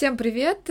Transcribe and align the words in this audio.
Всем 0.00 0.16
привет! 0.16 0.70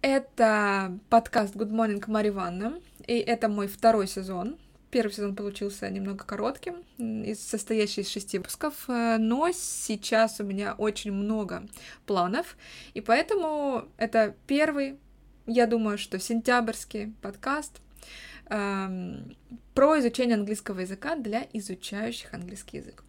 Это 0.00 0.98
подкаст 1.10 1.54
Good 1.54 1.68
Morning 1.68 2.02
Марья 2.06 2.30
Ивановна, 2.30 2.80
и 3.06 3.18
это 3.18 3.50
мой 3.50 3.66
второй 3.68 4.08
сезон. 4.08 4.56
Первый 4.90 5.12
сезон 5.12 5.36
получился 5.36 5.90
немного 5.90 6.24
коротким, 6.24 6.76
состоящий 7.34 8.00
из 8.00 8.08
шести 8.08 8.38
выпусков, 8.38 8.84
но 8.88 9.50
сейчас 9.52 10.40
у 10.40 10.44
меня 10.44 10.74
очень 10.78 11.12
много 11.12 11.64
планов, 12.06 12.56
и 12.94 13.02
поэтому 13.02 13.88
это 13.98 14.34
первый, 14.46 14.98
я 15.44 15.66
думаю, 15.66 15.98
что 15.98 16.18
сентябрьский 16.18 17.12
подкаст— 17.20 17.82
Эм, 18.46 19.36
про 19.74 19.98
изучение 20.00 20.34
английского 20.34 20.80
языка 20.80 21.16
для 21.16 21.46
изучающих 21.52 22.34
английский 22.34 22.78
язык. 22.78 23.04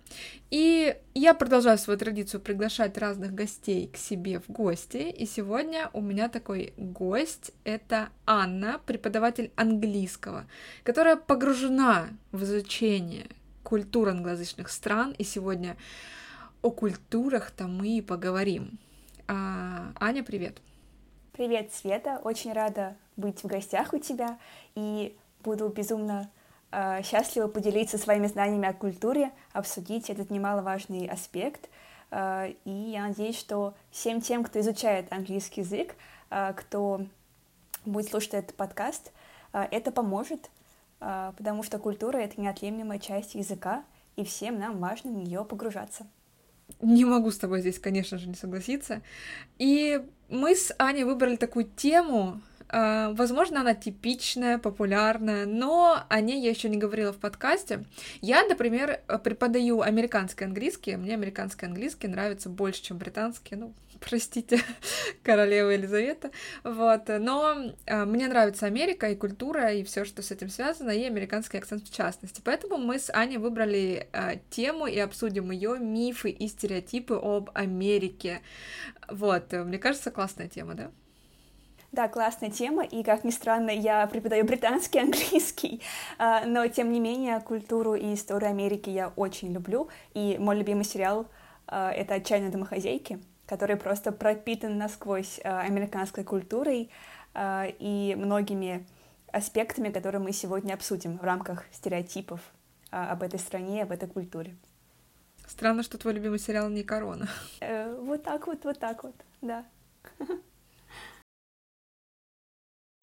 И 0.49 0.95
я 1.13 1.33
продолжаю 1.33 1.77
свою 1.77 1.99
традицию 1.99 2.39
приглашать 2.39 2.97
разных 2.97 3.33
гостей 3.33 3.89
к 3.91 3.97
себе 3.97 4.39
в 4.39 4.49
гости. 4.49 5.09
И 5.09 5.25
сегодня 5.25 5.89
у 5.91 6.01
меня 6.01 6.29
такой 6.29 6.73
гость— 6.77 7.51
это 7.65 8.09
Анна, 8.25 8.79
преподаватель 8.85 9.51
английского, 9.55 10.45
которая 10.83 11.17
погружена 11.17 12.07
в 12.31 12.43
изучение 12.43 13.27
культур 13.63 14.09
англоязычных 14.09 14.69
стран. 14.69 15.13
И 15.17 15.23
сегодня 15.23 15.75
о 16.61 16.69
культурах-то 16.69 17.67
мы 17.67 17.97
и 17.97 18.01
поговорим. 18.01 18.79
А, 19.27 19.91
Аня, 19.99 20.23
привет! 20.23 20.61
Привет, 21.33 21.73
Света! 21.73 22.21
Очень 22.23 22.53
рада 22.53 22.95
быть 23.17 23.43
в 23.43 23.47
гостях 23.47 23.93
у 23.93 23.97
тебя. 23.97 24.37
И 24.75 25.15
буду 25.43 25.69
безумно 25.69 26.29
э, 26.71 27.01
счастлива 27.03 27.47
поделиться 27.47 27.97
своими 27.97 28.27
знаниями 28.27 28.67
о 28.67 28.73
культуре, 28.73 29.31
обсудить 29.51 30.09
этот 30.09 30.29
немаловажный 30.29 31.07
аспект. 31.07 31.69
Э, 32.11 32.53
и 32.65 32.71
я 32.71 33.07
надеюсь, 33.07 33.37
что 33.37 33.73
всем 33.91 34.21
тем, 34.21 34.43
кто 34.43 34.59
изучает 34.59 35.11
английский 35.11 35.61
язык, 35.61 35.95
э, 36.29 36.53
кто 36.55 37.05
будет 37.85 38.09
слушать 38.09 38.33
этот 38.33 38.55
подкаст, 38.55 39.11
э, 39.53 39.67
это 39.71 39.91
поможет, 39.91 40.49
э, 40.99 41.33
потому 41.37 41.63
что 41.63 41.79
культура— 41.79 42.17
это 42.19 42.39
неотъемлемая 42.39 42.99
часть 42.99 43.35
языка, 43.35 43.83
и 44.15 44.23
всем 44.23 44.59
нам 44.59 44.79
важно 44.79 45.11
в 45.11 45.15
нее 45.15 45.43
погружаться. 45.43 46.05
Не 46.81 47.05
могу 47.05 47.31
с 47.31 47.37
тобой 47.37 47.61
здесь, 47.61 47.79
конечно 47.79 48.17
же, 48.17 48.27
не 48.27 48.35
согласиться. 48.35 49.01
И 49.57 50.03
мы 50.29 50.55
с 50.55 50.73
Аней 50.77 51.03
выбрали 51.03 51.35
такую 51.35 51.65
тему, 51.65 52.41
возможно, 52.73 53.61
она 53.61 53.75
типичная, 53.75 54.57
популярная, 54.57 55.45
но 55.45 56.03
о 56.09 56.21
ней 56.21 56.41
я 56.41 56.49
еще 56.49 56.69
не 56.69 56.77
говорила 56.77 57.13
в 57.13 57.17
подкасте. 57.17 57.83
Я, 58.21 58.43
например, 58.45 59.01
преподаю 59.23 59.81
американский 59.81 60.45
английский. 60.45 60.95
Мне 60.95 61.13
американский 61.13 61.65
английский 61.65 62.07
нравится 62.07 62.49
больше, 62.49 62.81
чем 62.81 62.97
британский. 62.97 63.55
Ну, 63.55 63.73
простите, 63.99 64.59
королева 65.23 65.69
Елизавета. 65.69 66.31
Вот. 66.63 67.07
Но 67.07 67.73
э, 67.85 68.05
мне 68.05 68.27
нравится 68.27 68.65
Америка 68.65 69.09
и 69.09 69.15
культура, 69.15 69.71
и 69.71 69.83
все, 69.83 70.05
что 70.05 70.21
с 70.21 70.31
этим 70.31 70.49
связано, 70.49 70.91
и 70.91 71.03
американский 71.03 71.57
акцент 71.57 71.87
в 71.87 71.93
частности. 71.93 72.41
Поэтому 72.43 72.77
мы 72.77 72.99
с 72.99 73.11
Аней 73.13 73.37
выбрали 73.37 74.07
э, 74.11 74.39
тему 74.49 74.87
и 74.87 74.97
обсудим 74.99 75.51
ее 75.51 75.77
мифы 75.79 76.29
и 76.29 76.47
стереотипы 76.47 77.15
об 77.21 77.51
Америке. 77.53 78.41
Вот. 79.09 79.51
Мне 79.51 79.77
кажется, 79.77 80.11
классная 80.11 80.47
тема, 80.47 80.73
да? 80.73 80.91
Да, 81.93 82.07
классная 82.07 82.49
тема, 82.49 82.83
и, 82.83 83.03
как 83.03 83.23
ни 83.23 83.29
странно, 83.29 83.69
я 83.69 84.07
преподаю 84.07 84.45
британский 84.45 84.97
английский, 84.99 85.79
а, 86.17 86.43
но, 86.43 86.65
тем 86.65 86.91
не 86.91 86.99
менее, 86.99 87.39
культуру 87.39 87.93
и 87.93 88.15
историю 88.15 88.49
Америки 88.49 88.89
я 88.89 89.13
очень 89.15 89.53
люблю, 89.53 89.89
и 90.15 90.37
мой 90.39 90.57
любимый 90.57 90.85
сериал 90.85 91.27
а,— 91.67 91.91
это 91.93 92.15
«Отчаянные 92.15 92.49
домохозяйки», 92.49 93.19
который 93.45 93.75
просто 93.75 94.11
пропитан 94.11 94.75
насквозь 94.75 95.39
а, 95.43 95.61
американской 95.61 96.23
культурой 96.23 96.89
и 97.35 98.15
многими 98.17 98.85
аспектами, 99.31 99.89
которые 99.89 100.21
мы 100.21 100.33
сегодня 100.33 100.73
обсудим 100.73 101.19
в 101.19 101.23
рамках 101.23 101.63
стереотипов 101.71 102.41
об 102.89 103.23
этой 103.23 103.39
стране, 103.39 103.83
об 103.83 103.91
этой 103.91 104.07
культуре. 104.07 104.55
Странно, 105.47 105.83
что 105.83 105.97
твой 105.97 106.13
любимый 106.13 106.39
сериал 106.39 106.69
не 106.69 106.83
«Корона». 106.83 107.27
Э, 107.59 107.95
вот 108.01 108.23
так 108.23 108.45
вот, 108.45 108.63
вот 108.63 108.79
так 108.79 109.03
вот, 109.03 109.15
да. 109.41 109.65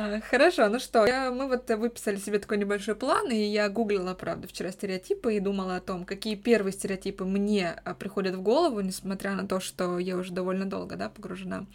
А, 0.02 0.20
хорошо, 0.20 0.68
ну 0.70 0.78
что, 0.78 1.04
я, 1.06 1.30
мы 1.30 1.46
вот 1.46 1.68
выписали 1.68 2.16
себе 2.16 2.38
такой 2.38 2.56
небольшой 2.56 2.94
план, 2.94 3.30
и 3.30 3.36
я 3.36 3.68
гуглила, 3.68 4.14
правда, 4.14 4.48
вчера 4.48 4.72
стереотипы 4.72 5.34
и 5.34 5.40
думала 5.40 5.76
о 5.76 5.80
том, 5.80 6.06
какие 6.06 6.36
первые 6.36 6.72
стереотипы 6.72 7.24
мне 7.24 7.76
а, 7.84 7.92
приходят 7.92 8.34
в 8.34 8.40
голову, 8.40 8.80
несмотря 8.80 9.34
на 9.34 9.46
то, 9.46 9.60
что 9.60 9.98
я 9.98 10.16
уже 10.16 10.32
довольно 10.32 10.64
долго, 10.64 10.96
да, 10.96 11.10
погружена 11.10 11.66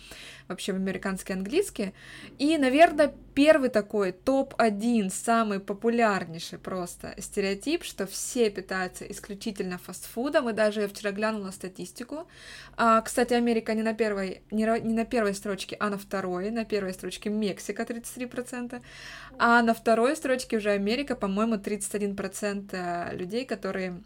вообще 0.47 0.73
в 0.73 0.77
американский 0.77 1.33
английский. 1.33 1.93
И, 2.39 2.57
наверное, 2.57 3.13
первый 3.35 3.69
такой 3.69 4.11
топ-1, 4.11 5.11
самый 5.11 5.59
популярнейший 5.59 6.57
просто 6.57 7.13
стереотип, 7.19 7.83
что 7.83 8.07
все 8.07 8.49
питаются 8.49 9.05
исключительно 9.05 9.77
фастфудом, 9.77 10.49
и 10.49 10.53
даже 10.53 10.81
я 10.81 10.87
вчера 10.87 11.11
глянула 11.11 11.51
статистику. 11.51 12.27
А, 12.77 13.01
кстати, 13.01 13.33
Америка 13.33 13.73
не 13.73 13.83
на 13.83 13.93
первой, 13.93 14.41
не, 14.51 14.63
не 14.81 14.93
на 14.93 15.05
первой 15.05 15.35
строчке, 15.35 15.77
а 15.79 15.89
на 15.89 15.97
второй, 15.97 16.49
на 16.49 16.65
первой 16.65 16.93
строчке 16.93 17.29
Мексика 17.29 17.85
33%, 18.15 18.81
а 19.37 19.61
на 19.61 19.73
второй 19.73 20.15
строчке 20.15 20.57
уже 20.57 20.71
Америка, 20.71 21.15
по-моему, 21.15 21.55
31% 21.55 22.69
э, 22.71 23.15
людей, 23.15 23.45
которые 23.45 24.01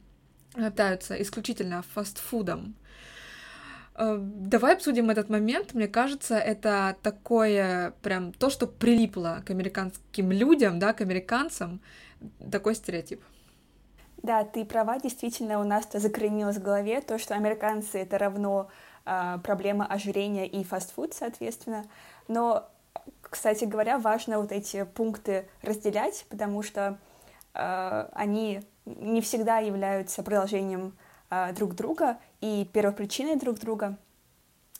питаются 0.55 1.21
исключительно 1.21 1.83
фастфудом. 1.93 2.75
Э, 3.95 4.17
давай 4.19 4.75
обсудим 4.75 5.09
этот 5.09 5.29
момент. 5.29 5.73
Мне 5.73 5.87
кажется, 5.87 6.37
это 6.37 6.95
такое 7.01 7.93
прям 8.01 8.31
то, 8.33 8.49
что 8.49 8.67
прилипло 8.67 9.43
к 9.45 9.49
американским 9.49 10.31
людям, 10.31 10.79
да, 10.79 10.93
к 10.93 11.01
американцам, 11.01 11.81
такой 12.51 12.75
стереотип. 12.75 13.21
Да, 14.23 14.43
ты 14.43 14.65
права, 14.65 14.99
действительно, 14.99 15.59
у 15.61 15.63
нас-то 15.63 15.99
закоренилось 15.99 16.57
в 16.57 16.61
голове 16.61 17.01
то, 17.01 17.17
что 17.17 17.35
американцы— 17.35 17.97
это 17.99 18.17
равно 18.17 18.69
э, 19.05 19.37
проблема 19.43 19.85
ожирения 19.85 20.45
и 20.45 20.63
фастфуд, 20.63 21.13
соответственно. 21.13 21.85
Но, 22.27 22.69
кстати 23.29 23.65
говоря, 23.65 23.97
важно 23.97 24.39
вот 24.39 24.51
эти 24.51 24.83
пункты 24.83 25.47
разделять, 25.61 26.25
потому 26.29 26.63
что 26.63 26.97
э, 27.53 28.09
они 28.13 28.61
не 28.85 29.21
всегда 29.21 29.59
являются 29.59 30.23
продолжением 30.23 30.97
э, 31.29 31.53
друг 31.53 31.75
друга 31.75 32.17
и 32.41 32.67
первопричиной 32.73 33.35
друг 33.35 33.59
друга. 33.59 33.97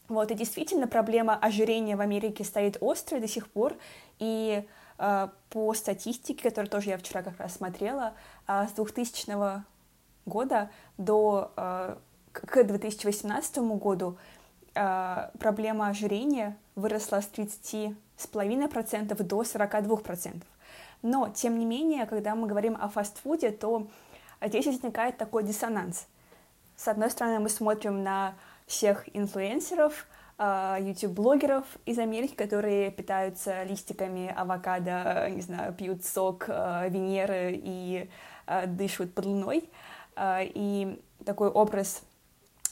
Вот, 0.08 0.32
и 0.32 0.34
действительно 0.34 0.88
проблема 0.88 1.36
ожирения 1.36 1.96
в 1.96 2.02
Америке 2.02 2.44
стоит 2.44 2.78
острой 2.82 3.22
до 3.22 3.28
сих 3.28 3.48
пор, 3.48 3.76
и 4.18 4.66
э, 4.98 5.28
по 5.50 5.74
статистике, 5.76 6.50
которую 6.50 6.70
тоже 6.70 6.90
я 6.90 6.98
вчера 6.98 7.22
как 7.22 7.40
раз 7.40 7.56
смотрела, 7.56 8.16
э, 8.48 8.68
с 8.68 8.72
2000 8.72 9.64
года 10.26 10.72
до 10.98 11.52
э, 11.56 11.96
к 12.32 12.64
2018 12.64 13.58
году 13.58 14.18
э, 14.74 15.30
проблема 15.40 15.90
ожирения 15.90 16.58
выросла 16.76 17.22
с 17.22 17.28
30,5% 18.28 19.24
до 19.24 19.42
42%. 19.42 20.42
Но, 21.02 21.30
тем 21.30 21.58
не 21.58 21.66
менее, 21.66 22.06
когда 22.06 22.36
мы 22.36 22.48
говорим 22.48 22.78
о 22.80 22.90
фастфуде, 22.90 23.52
то 23.52 23.88
здесь 24.42 24.66
возникает 24.66 25.18
такой 25.18 25.44
диссонанс— 25.44 26.08
с 26.80 26.88
одной 26.88 27.12
стороны, 27.12 27.40
мы 27.40 27.50
смотрим 27.50 28.04
на 28.04 28.36
всех 28.66 29.14
инфлюенсеров, 29.14 30.08
а, 30.38 30.78
YouTube-блогеров 30.80 31.66
из 31.86 32.00
Америки, 32.00 32.36
которые 32.36 32.90
питаются 32.90 33.64
листиками 33.64 34.34
авокадо, 34.34 35.30
не 35.30 35.42
знаю, 35.42 35.74
пьют 35.74 36.06
сок 36.06 36.46
а, 36.48 36.88
Венеры 36.88 37.60
и 37.62 38.10
а, 38.46 38.66
дышат 38.66 39.14
под 39.14 39.26
луной. 39.26 39.70
И 40.22 41.02
такой 41.26 41.50
образ 41.50 42.02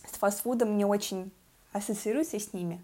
с 0.09 0.18
фастфудом 0.18 0.78
не 0.78 0.85
очень 0.85 1.29
ассоциируется 1.74 2.40
с 2.40 2.53
ними. 2.53 2.81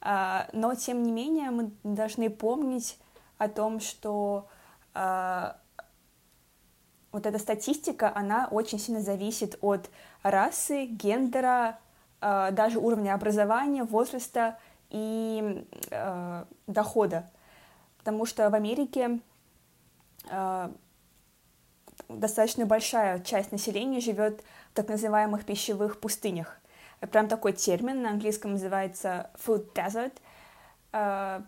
Но, 0.00 0.74
тем 0.78 1.02
не 1.02 1.10
менее, 1.10 1.50
мы 1.50 1.72
должны 1.82 2.30
помнить 2.30 2.98
о 3.36 3.48
том, 3.48 3.80
что 3.80 4.46
вот 4.94 7.26
эта 7.26 7.38
статистика, 7.38 8.12
она 8.14 8.48
очень 8.50 8.78
сильно 8.78 9.00
зависит 9.00 9.58
от 9.60 9.90
расы, 10.22 10.84
гендера, 10.84 11.78
э, 12.20 12.50
даже 12.52 12.78
уровня 12.78 13.14
образования, 13.14 13.84
возраста 13.84 14.58
и 14.90 15.66
дохода. 16.66 17.30
Потому 17.98 18.26
что 18.26 18.50
в 18.50 18.54
Америке 18.54 19.20
достаточно 22.08 22.66
большая 22.66 23.20
часть 23.20 23.52
населения 23.52 24.00
живет 24.00 24.42
в 24.72 24.74
так 24.74 24.88
называемых 24.88 25.44
пищевых 25.44 26.00
пустынях. 26.00 26.60
Прям 27.00 27.28
такой 27.28 27.52
термин 27.52 28.02
на 28.02 28.10
английском 28.10 28.52
называется 28.52 29.30
food 29.34 29.72
desert. 29.72 30.12
Э, 30.92 31.42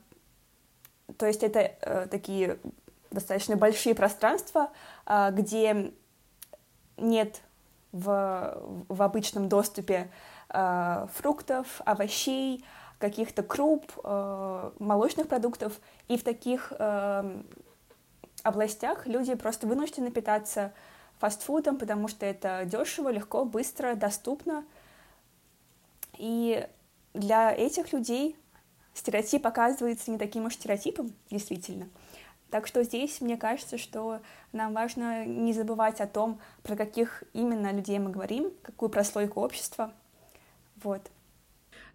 то 1.16 1.26
есть 1.26 1.42
это 1.42 1.58
э, 1.60 2.06
такие 2.10 2.58
достаточно 3.10 3.56
большие 3.56 3.94
пространства, 3.94 4.70
э, 5.06 5.30
где 5.32 5.92
нет 6.96 7.40
в, 7.92 8.62
в 8.88 9.02
обычном 9.02 9.48
доступе 9.48 10.10
фруктов, 11.14 11.80
овощей, 11.84 12.64
каких-то 12.98 13.44
круп, 13.44 13.92
молочных 14.80 15.28
продуктов, 15.28 15.74
и 16.08 16.18
в 16.18 16.24
таких 16.24 16.72
областях 18.42 19.06
люди 19.06 19.34
просто 19.34 19.68
вынуждены 19.68 20.10
питаться 20.10 20.72
фастфудом, 21.20 21.76
потому 21.76 22.08
что 22.08 22.26
это 22.26 22.64
дешево, 22.64 23.10
легко, 23.10 23.44
быстро, 23.44 23.94
доступно. 23.94 24.64
И 26.18 26.66
для 27.14 27.52
этих 27.52 27.92
людей 27.92 28.36
стереотип 28.94 29.46
оказывается 29.46 30.10
не 30.10 30.18
таким 30.18 30.46
уж 30.46 30.54
стереотипом, 30.54 31.12
действительно. 31.30 31.88
Так 32.50 32.66
что 32.66 32.82
здесь 32.82 33.20
мне 33.20 33.36
кажется, 33.36 33.78
что 33.78 34.20
нам 34.52 34.72
важно 34.74 35.24
не 35.24 35.52
забывать 35.52 36.00
о 36.00 36.06
том, 36.06 36.40
про 36.62 36.76
каких 36.76 37.22
именно 37.32 37.72
людей 37.72 37.98
мы 37.98 38.10
говорим, 38.10 38.52
какую 38.62 38.88
прослойку 38.88 39.40
общества. 39.40 39.92
Вот. 40.82 41.02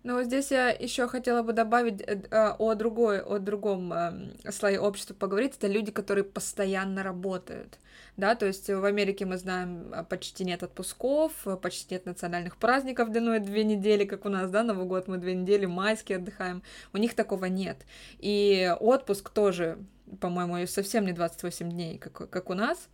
Ну, 0.05 0.21
здесь 0.21 0.51
я 0.51 0.69
еще 0.69 1.07
хотела 1.07 1.41
бы 1.41 1.51
добавить 1.51 1.99
э, 2.03 2.21
э, 2.29 2.49
о 2.59 2.75
другой, 2.75 3.21
о 3.21 3.39
другом 3.39 3.91
эм, 3.91 4.33
слое 4.51 4.79
общества 4.79 5.15
поговорить. 5.15 5.55
Это 5.57 5.65
люди, 5.65 5.91
которые 5.91 6.23
постоянно 6.23 7.01
работают. 7.01 7.79
Да, 8.15 8.35
то 8.35 8.45
есть 8.45 8.69
в 8.69 8.85
Америке 8.85 9.25
мы 9.25 9.39
знаем, 9.39 9.91
а, 9.91 10.03
почти 10.03 10.45
нет 10.45 10.61
отпусков, 10.61 11.31
почти 11.59 11.95
нет 11.95 12.05
национальных 12.05 12.57
праздников 12.57 13.11
длиной 13.11 13.39
две 13.39 13.63
недели, 13.63 14.05
как 14.05 14.25
у 14.25 14.29
нас, 14.29 14.51
да, 14.51 14.61
Новый 14.61 14.85
год 14.85 15.07
мы 15.07 15.17
две 15.17 15.33
недели, 15.33 15.65
майские 15.65 16.19
отдыхаем. 16.19 16.61
У 16.93 16.97
них 16.97 17.15
такого 17.15 17.45
нет. 17.45 17.77
И 18.19 18.71
отпуск 18.79 19.31
тоже, 19.31 19.79
по-моему, 20.19 20.65
совсем 20.67 21.05
не 21.05 21.13
28 21.13 21.69
дней, 21.69 21.97
как, 21.97 22.29
как 22.29 22.49
у 22.49 22.53
нас. 22.53 22.89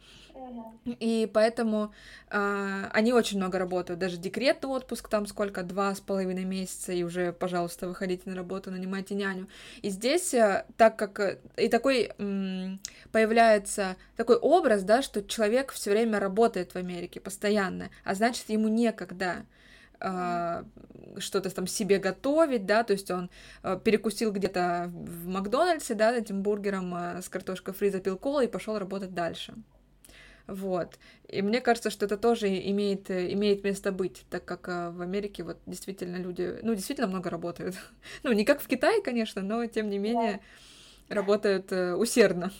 И 0.86 1.30
поэтому 1.32 1.94
э, 2.30 2.90
они 2.94 3.14
очень 3.14 3.38
много 3.38 3.60
работают. 3.60 4.00
Даже 4.00 4.18
декретный 4.18 4.70
отпуск 4.70 5.08
там 5.08 5.26
сколько? 5.26 5.64
Два 5.64 5.94
с 5.94 6.00
половиной 6.00 6.46
месяца, 6.46 6.94
и 6.94 7.04
уже, 7.04 7.32
пожалуйста, 7.34 7.88
выходите 7.88 8.30
на 8.30 8.36
работу, 8.36 8.72
нанимайте 8.72 9.14
няню. 9.14 9.48
И 9.82 9.90
здесь, 9.90 10.34
э, 10.34 10.66
так 10.78 10.96
как... 10.96 11.20
Э, 11.20 11.40
и 11.58 11.68
такой 11.68 12.12
м, 12.18 12.80
появляется 13.12 13.98
такой 14.16 14.38
образ, 14.38 14.84
да, 14.84 15.02
что 15.02 15.22
человек 15.22 15.72
все 15.72 15.92
время 15.92 16.20
работает 16.20 16.74
в 16.74 16.78
Америке, 16.78 17.20
постоянно, 17.20 17.90
а 18.04 18.16
значит, 18.16 18.50
ему 18.50 18.68
некогда 18.68 19.46
что-то 21.18 21.50
там 21.50 21.68
себе 21.68 21.98
готовить, 21.98 22.66
да, 22.66 22.84
то 22.84 22.94
есть 22.94 23.12
он 23.12 23.30
э, 23.64 23.80
перекусил 23.84 24.32
где-то 24.32 24.90
в 24.94 25.28
Макдональдсе, 25.28 25.94
да, 25.94 26.16
этим 26.16 26.42
бургером 26.42 26.96
э, 26.96 27.22
с 27.22 27.30
картошкой 27.30 27.74
фри, 27.74 27.90
запил 27.90 28.18
колу 28.18 28.42
и 28.42 28.48
пошел 28.48 28.78
работать 28.80 29.14
дальше. 29.14 29.54
Вот. 30.48 30.98
И 31.28 31.42
мне 31.42 31.62
кажется, 31.62 31.90
что 31.90 32.06
это 32.06 32.18
тоже 32.18 32.48
имеет, 32.48 33.10
имеет 33.10 33.64
место 33.64 33.92
быть, 33.92 34.26
так 34.30 34.44
как 34.44 34.68
в 34.68 35.02
Америке 35.02 35.44
вот 35.44 35.58
действительно 35.66 36.18
люди, 36.18 36.60
ну, 36.62 36.74
действительно 36.74 37.08
много 37.08 37.30
работают. 37.30 37.76
ну, 38.24 38.32
не 38.32 38.46
как 38.46 38.62
в 38.62 38.68
Китае, 38.68 39.02
конечно, 39.02 39.42
но 39.42 39.66
тем 39.66 39.90
не 39.90 39.98
менее 39.98 40.42
да. 41.10 41.16
работают 41.16 41.72
э, 41.72 41.94
усердно. 41.96 42.52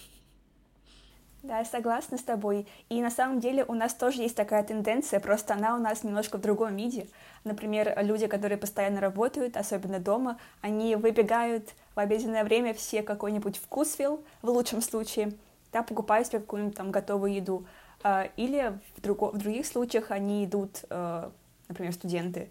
Да, 1.44 1.58
я 1.58 1.66
согласна 1.66 2.18
с 2.18 2.24
тобой. 2.24 2.68
И 2.90 3.02
на 3.02 3.10
самом 3.10 3.40
деле 3.40 3.66
у 3.66 3.74
нас 3.74 3.96
тоже 3.96 4.22
есть 4.22 4.36
такая 4.36 4.64
тенденция, 4.64 5.20
просто 5.20 5.56
она 5.56 5.76
у 5.76 5.80
нас 5.80 6.04
немножко 6.04 6.38
в 6.38 6.42
другом 6.42 6.76
виде. 6.76 7.08
Например, 7.44 7.94
люди, 8.04 8.28
которые 8.28 8.60
постоянно 8.60 9.02
работают, 9.02 9.58
особенно 9.58 10.00
дома, 10.00 10.38
они 10.62 10.96
выбегают 10.96 11.70
в 11.96 12.00
обеденное 12.00 12.44
время 12.44 12.76
все 12.76 13.02
какой-нибудь 13.02 13.58
вкусвилл, 13.58 14.24
в 14.44 14.50
лучшем 14.50 14.82
случае, 14.82 15.34
да, 15.74 15.82
покупают 15.82 16.28
себе 16.28 16.40
какую-нибудь 16.40 16.78
там 16.78 16.92
готовую 16.92 17.34
еду. 17.34 17.66
А, 18.04 18.30
или 18.38 18.80
в, 18.96 19.02
друго, 19.02 19.32
в 19.32 19.38
других 19.38 19.66
случаях 19.66 20.12
они 20.12 20.46
идут, 20.46 20.86
э, 20.90 21.30
например, 21.68 21.94
студенты, 21.94 22.50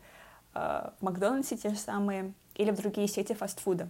э, 0.54 0.90
в 0.98 1.02
Макдональдсе 1.04 1.56
те 1.56 1.70
же 1.70 1.76
самые, 1.76 2.32
или 2.56 2.72
в 2.72 2.76
другие 2.76 3.06
сети 3.06 3.34
фастфуда. 3.34 3.88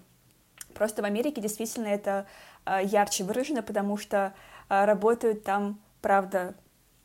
Просто 0.75 1.02
в 1.02 1.05
Америке 1.05 1.40
действительно 1.40 1.88
это 1.88 2.26
э, 2.67 2.81
ярче 2.84 3.25
выражено, 3.25 3.62
потому 3.62 3.96
что 3.96 4.34
работают 4.69 5.43
там, 5.43 5.81
правда, 6.00 6.55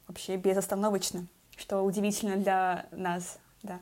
вообще 0.08 0.36
безостановочно, 0.38 1.26
что 1.58 1.82
удивительно 1.82 2.36
для 2.38 2.86
нас, 2.92 3.40
да. 3.64 3.80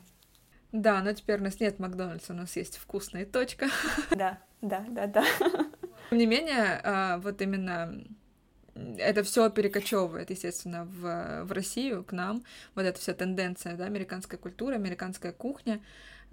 Да, 0.72 1.02
но 1.02 1.12
теперь 1.12 1.42
у 1.42 1.44
нас 1.44 1.60
нет 1.60 1.80
Макдональдса, 1.80 2.32
у 2.32 2.36
нас 2.36 2.56
есть 2.56 2.78
вкусная 2.78 3.26
точка. 3.26 3.68
Да, 4.12 4.38
да, 4.62 4.86
да, 4.88 5.08
да. 5.08 5.26
Тем 6.10 6.18
не 6.18 6.26
менее, 6.26 7.20
вот 7.20 7.42
именно 7.42 8.06
это 8.76 9.24
все 9.24 9.50
перекочевывает, 9.50 10.30
естественно, 10.30 10.86
в, 10.86 11.44
в 11.44 11.52
Россию, 11.52 12.04
к 12.04 12.12
нам. 12.12 12.44
Вот 12.76 12.84
эта 12.84 13.00
вся 13.00 13.14
тенденция, 13.14 13.76
да, 13.76 13.86
американская 13.86 14.40
культура, 14.40 14.76
американская 14.76 15.32
кухня. 15.32 15.82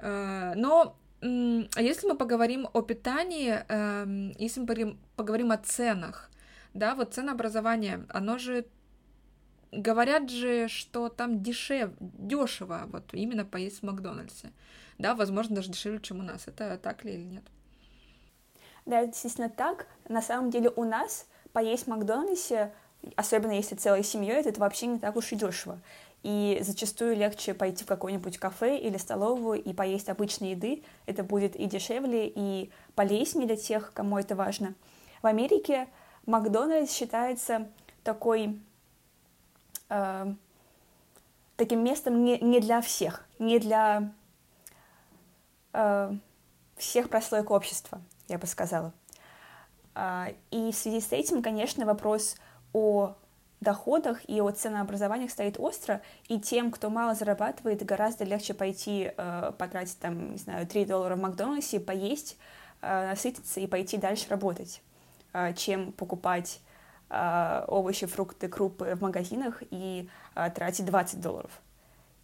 Но 0.00 0.96
а 1.22 1.82
если 1.82 2.06
мы 2.06 2.16
поговорим 2.16 2.68
о 2.72 2.82
питании, 2.82 3.62
эм, 3.68 4.32
если 4.38 4.60
мы 4.60 4.96
поговорим 5.16 5.52
о 5.52 5.58
ценах, 5.58 6.30
да, 6.72 6.94
вот 6.94 7.14
ценообразование, 7.14 8.06
оно 8.08 8.38
же 8.38 8.64
говорят 9.72 10.30
же, 10.30 10.68
что 10.68 11.08
там 11.08 11.42
дешев, 11.42 11.90
дешево, 12.00 12.84
вот 12.86 13.04
именно 13.12 13.44
поесть 13.44 13.80
в 13.80 13.82
Макдональдсе. 13.82 14.52
Да, 14.98 15.14
возможно, 15.14 15.56
даже 15.56 15.70
дешевле, 15.70 16.00
чем 16.00 16.20
у 16.20 16.22
нас. 16.22 16.46
Это 16.46 16.78
так 16.78 17.04
ли 17.04 17.14
или 17.14 17.24
нет? 17.24 17.44
Да, 18.86 19.04
действительно 19.06 19.48
так. 19.48 19.86
На 20.08 20.22
самом 20.22 20.50
деле 20.50 20.70
у 20.74 20.84
нас 20.84 21.26
поесть 21.52 21.84
в 21.84 21.88
Макдональдсе, 21.88 22.72
особенно 23.16 23.52
если 23.52 23.76
целой 23.76 24.02
семьей, 24.02 24.42
это 24.42 24.60
вообще 24.60 24.86
не 24.86 24.98
так 24.98 25.16
уж 25.16 25.32
и 25.32 25.36
дешево. 25.36 25.80
И 26.22 26.58
зачастую 26.62 27.16
легче 27.16 27.54
пойти 27.54 27.84
в 27.84 27.86
какое-нибудь 27.86 28.38
кафе 28.38 28.78
или 28.78 28.98
столовую 28.98 29.62
и 29.62 29.72
поесть 29.72 30.08
обычной 30.08 30.50
еды. 30.50 30.82
Это 31.06 31.24
будет 31.24 31.56
и 31.56 31.64
дешевле, 31.66 32.30
и 32.34 32.70
полезнее 32.94 33.46
для 33.46 33.56
тех, 33.56 33.92
кому 33.94 34.18
это 34.18 34.34
важно. 34.34 34.74
В 35.22 35.26
Америке 35.26 35.88
Макдональдс 36.26 36.92
считается 36.92 37.68
такой, 38.04 38.60
э, 39.88 40.34
таким 41.56 41.82
местом 41.82 42.22
не, 42.24 42.38
не 42.38 42.60
для 42.60 42.82
всех, 42.82 43.26
не 43.38 43.58
для 43.58 44.12
э, 45.72 46.12
всех 46.76 47.08
прослоек 47.08 47.50
общества, 47.50 48.00
я 48.28 48.38
бы 48.38 48.46
сказала. 48.46 48.92
А, 49.94 50.28
и 50.50 50.70
в 50.70 50.74
связи 50.74 51.00
с 51.00 51.12
этим, 51.12 51.42
конечно, 51.42 51.84
вопрос 51.84 52.36
о 52.72 53.14
доходах 53.60 54.18
и 54.28 54.40
о 54.40 54.50
ценообразованиях 54.50 55.30
стоит 55.30 55.58
остро, 55.58 56.00
и 56.28 56.40
тем, 56.40 56.70
кто 56.70 56.90
мало 56.90 57.14
зарабатывает, 57.14 57.84
гораздо 57.84 58.24
легче 58.24 58.54
пойти 58.54 59.12
э, 59.16 59.52
потратить, 59.58 59.98
там, 59.98 60.32
не 60.32 60.38
знаю, 60.38 60.66
3 60.66 60.86
доллара 60.86 61.16
в 61.16 61.20
Макдональдсе, 61.20 61.80
поесть, 61.80 62.38
э, 62.80 63.08
насытиться 63.10 63.60
и 63.60 63.66
пойти 63.66 63.98
дальше 63.98 64.28
работать, 64.30 64.82
э, 65.32 65.52
чем 65.54 65.92
покупать 65.92 66.60
э, 67.10 67.64
овощи, 67.68 68.06
фрукты, 68.06 68.48
крупы 68.48 68.94
в 68.94 69.02
магазинах 69.02 69.62
и 69.70 70.08
э, 70.34 70.50
тратить 70.50 70.86
20 70.86 71.20
долларов. 71.20 71.50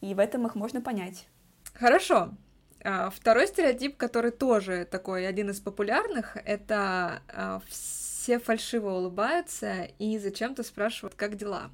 И 0.01 0.15
в 0.15 0.19
этом 0.19 0.47
их 0.47 0.55
можно 0.55 0.81
понять. 0.81 1.27
Хорошо. 1.75 2.31
А, 2.89 3.11
второй 3.11 3.49
стереотип, 3.49 3.97
который 3.97 4.31
тоже 4.31 4.87
такой 4.89 5.27
один 5.27 5.51
из 5.51 5.59
популярных, 5.59 6.37
это 6.45 7.21
а, 7.29 7.61
все 7.67 8.39
фальшиво 8.39 8.91
улыбаются 8.91 9.89
и 9.99 10.19
зачем-то 10.19 10.63
спрашивают, 10.63 11.17
как 11.17 11.35
дела. 11.35 11.73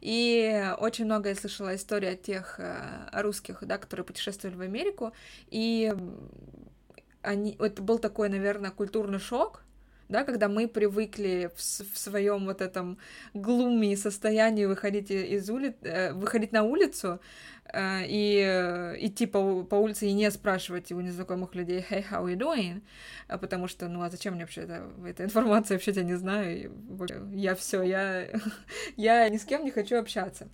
И 0.00 0.72
очень 0.78 1.04
много 1.04 1.28
я 1.28 1.34
слышала 1.34 1.76
истории 1.76 2.14
от 2.14 2.22
тех 2.22 2.58
а, 2.58 3.10
русских, 3.12 3.58
да, 3.60 3.76
которые 3.76 4.06
путешествовали 4.06 4.56
в 4.56 4.62
Америку, 4.62 5.12
и 5.48 5.94
они, 7.20 7.56
это 7.58 7.82
был 7.82 7.98
такой, 7.98 8.30
наверное, 8.30 8.70
культурный 8.70 9.18
шок, 9.18 9.63
да, 10.08 10.24
когда 10.24 10.48
мы 10.48 10.68
привыкли 10.68 11.50
в, 11.54 11.60
в 11.60 11.98
своем 11.98 12.46
вот 12.46 12.60
этом 12.60 12.98
глуме 13.32 13.96
состоянии 13.96 14.66
выходить 14.66 15.10
из 15.10 15.48
ули... 15.50 15.76
Э, 15.82 16.12
выходить 16.12 16.52
на 16.52 16.62
улицу 16.62 17.20
э, 17.72 18.04
и 18.06 18.42
э, 18.44 18.96
идти 18.98 19.26
по, 19.26 19.64
по 19.64 19.76
улице 19.76 20.06
и 20.06 20.12
не 20.12 20.30
спрашивать 20.30 20.92
у 20.92 21.00
незнакомых 21.00 21.54
людей 21.54 21.84
«Hey, 21.88 22.04
how 22.08 22.24
you 22.24 22.36
doing?» 22.36 22.82
а 23.28 23.38
Потому 23.38 23.68
что, 23.68 23.88
ну, 23.88 24.02
а 24.02 24.10
зачем 24.10 24.34
мне 24.34 24.44
вообще 24.44 24.62
это, 24.62 24.86
эта 25.06 25.24
информация, 25.24 25.76
вообще 25.76 25.92
тебя 25.92 26.04
не 26.04 26.14
знаю, 26.14 26.72
я 27.32 27.54
все, 27.54 27.82
я, 27.82 28.28
я 28.96 29.28
ни 29.28 29.38
с 29.38 29.44
кем 29.44 29.64
не 29.64 29.70
хочу 29.70 29.98
общаться. 29.98 30.48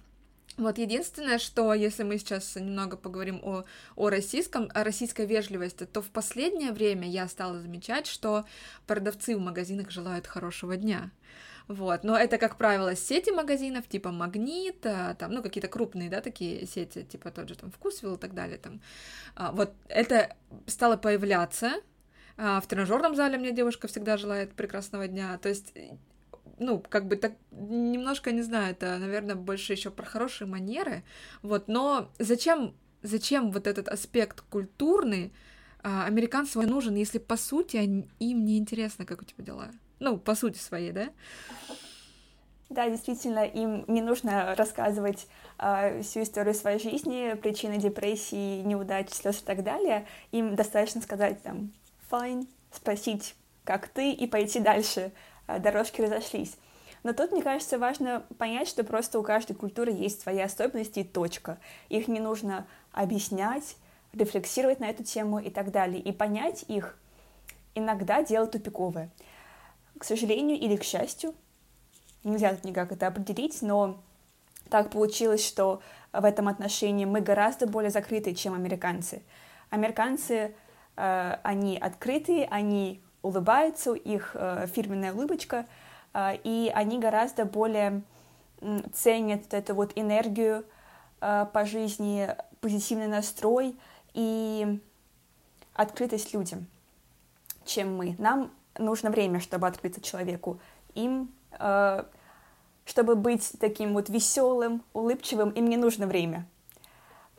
Вот 0.57 0.79
единственное, 0.79 1.39
что 1.39 1.73
если 1.73 2.03
мы 2.03 2.19
сейчас 2.19 2.55
немного 2.57 2.97
поговорим 2.97 3.41
о, 3.43 3.65
о 3.97 4.11
российском, 4.11 4.69
о 4.75 4.85
российской 4.85 5.25
вежливости, 5.25 5.87
то 5.87 6.03
в 6.03 6.11
последнее 6.11 6.73
время 6.73 7.09
я 7.09 7.29
стала 7.29 7.59
замечать, 7.59 8.07
что 8.07 8.45
продавцы 8.87 9.37
в 9.37 9.41
магазинах 9.41 9.91
желают 9.91 10.27
хорошего 10.27 10.77
дня. 10.77 11.11
Вот, 11.67 12.03
но 12.03 12.19
это, 12.19 12.37
как 12.37 12.57
правило, 12.57 12.97
сети 12.97 13.31
магазинов, 13.31 13.87
типа 13.87 14.11
Магнит, 14.11 14.85
а, 14.85 15.15
там, 15.15 15.33
ну, 15.33 15.41
какие-то 15.41 15.69
крупные, 15.69 16.11
да, 16.11 16.21
такие 16.21 16.67
сети, 16.67 17.05
типа 17.05 17.31
тот 17.31 17.49
же 17.49 17.55
там 17.55 17.71
Вкусвилл 17.71 18.17
и 18.17 18.19
так 18.19 18.35
далее, 18.35 18.59
там. 18.59 18.81
А, 19.37 19.53
вот 19.53 19.73
это 19.87 20.37
стало 20.67 20.97
появляться, 20.97 21.75
а, 22.37 22.61
в 22.61 22.67
тренажерном 22.67 23.15
зале 23.15 23.39
мне 23.39 23.53
девушка 23.53 23.87
всегда 23.87 24.17
желает 24.17 24.53
прекрасного 24.55 25.07
дня. 25.07 25.39
То 25.39 25.49
есть 25.49 25.73
ну, 26.61 26.79
как 26.79 27.09
бы 27.09 27.17
так 27.17 27.33
немножко, 27.51 28.31
не 28.31 28.43
знаю, 28.43 28.73
это, 28.73 28.99
наверное, 28.99 29.35
больше 29.35 29.73
еще 29.73 29.91
про 29.91 30.05
хорошие 30.05 30.47
манеры, 30.47 31.03
вот, 31.43 31.67
но 31.67 32.11
зачем, 32.19 32.75
зачем 33.03 33.51
вот 33.51 33.67
этот 33.67 33.89
аспект 33.89 34.43
культурный 34.43 35.33
а, 35.83 36.05
американцам 36.05 36.63
нужен, 36.63 36.95
если 36.95 37.19
по 37.19 37.37
сути 37.37 37.79
они, 37.79 38.09
им 38.19 38.45
не 38.45 38.59
интересно, 38.59 39.07
как 39.07 39.23
у 39.23 39.25
тебя 39.25 39.45
дела? 39.45 39.71
Ну, 39.99 40.19
по 40.19 40.35
сути 40.35 40.59
своей, 40.59 40.93
да? 40.93 41.11
Да, 42.69 42.89
действительно, 42.89 43.45
им 43.45 43.85
не 43.89 44.01
нужно 44.01 44.55
рассказывать 44.55 45.27
э, 45.59 46.03
всю 46.03 46.23
историю 46.23 46.55
своей 46.55 46.79
жизни, 46.79 47.35
причины 47.35 47.79
депрессии, 47.79 48.63
неудач, 48.63 49.11
слез 49.11 49.41
и 49.41 49.45
так 49.45 49.65
далее. 49.65 50.07
Им 50.31 50.55
достаточно 50.55 51.01
сказать 51.01 51.43
там 51.43 51.73
«fine», 52.11 52.47
спросить, 52.71 53.35
как 53.65 53.89
ты, 53.89 54.13
и 54.13 54.27
пойти 54.29 54.61
дальше. 54.61 55.13
Э, 55.51 55.59
дорожки 55.59 56.01
разошлись. 56.01 56.57
Но 57.03 57.13
тут, 57.13 57.33
мне 57.33 57.43
кажется, 57.43 57.79
важно 57.79 58.25
понять, 58.39 58.69
что 58.69 58.85
просто 58.85 59.19
у 59.19 59.23
каждой 59.23 59.55
культуры 59.55 59.91
есть 59.91 60.21
свои 60.21 60.41
особенности 60.41 61.01
и 61.01 61.05
точка. 61.05 61.59
Их 61.89 62.09
не 62.09 62.21
нужно 62.21 62.67
объяснять, 62.93 63.77
рефлексировать 64.13 64.81
на 64.81 64.91
эту 64.91 65.03
тему 65.03 65.39
и 65.39 65.51
так 65.51 65.71
далее. 65.71 66.01
И 66.01 66.13
понять 66.13 66.65
их 66.69 66.99
иногда 67.75 68.23
дело 68.23 68.47
тупиковое. 68.47 69.11
К 69.99 70.05
сожалению 70.05 70.59
или 70.59 70.77
к 70.77 70.85
счастью, 70.85 71.35
нельзя 72.23 72.55
тут 72.55 72.65
никак 72.65 72.93
это 72.93 73.07
определить, 73.07 73.63
но 73.63 74.03
так 74.69 74.91
получилось, 74.91 75.47
что 75.47 75.81
в 76.13 76.25
этом 76.25 76.49
отношении 76.49 77.07
мы 77.07 77.21
гораздо 77.21 77.67
более 77.67 77.91
закрыты, 77.91 78.35
чем 78.35 78.55
американцы. 78.55 79.23
Американцы, 79.71 80.55
э, 80.97 81.37
они 81.43 81.79
открытые, 81.79 82.47
они 82.51 83.01
улыбаются, 83.23 83.93
их 83.95 84.33
э, 84.35 84.67
фирменная 84.73 85.13
улыбочка, 85.13 85.67
э, 86.13 86.37
и 86.45 86.71
они 86.75 86.99
гораздо 86.99 87.45
более 87.45 88.03
ценят 88.93 89.53
эту 89.55 89.75
вот 89.75 89.93
энергию 89.95 90.65
э, 91.21 91.47
по 91.53 91.65
жизни, 91.65 92.29
позитивный 92.61 93.07
настрой 93.07 93.77
и 94.15 94.81
открытость 95.75 96.35
людям, 96.35 96.67
чем 97.65 97.97
мы. 97.97 98.15
Нам 98.19 98.51
нужно 98.79 99.11
время, 99.11 99.41
чтобы 99.41 99.67
открыться 99.67 100.01
человеку. 100.01 100.59
Им 100.95 101.31
чтобы 102.87 103.17
быть 103.17 103.53
таким 103.61 103.93
вот 103.93 104.09
веселым, 104.09 104.83
улыбчивым, 104.95 105.51
им 105.51 105.69
не 105.69 105.77
нужно 105.77 106.07
время. 106.07 106.47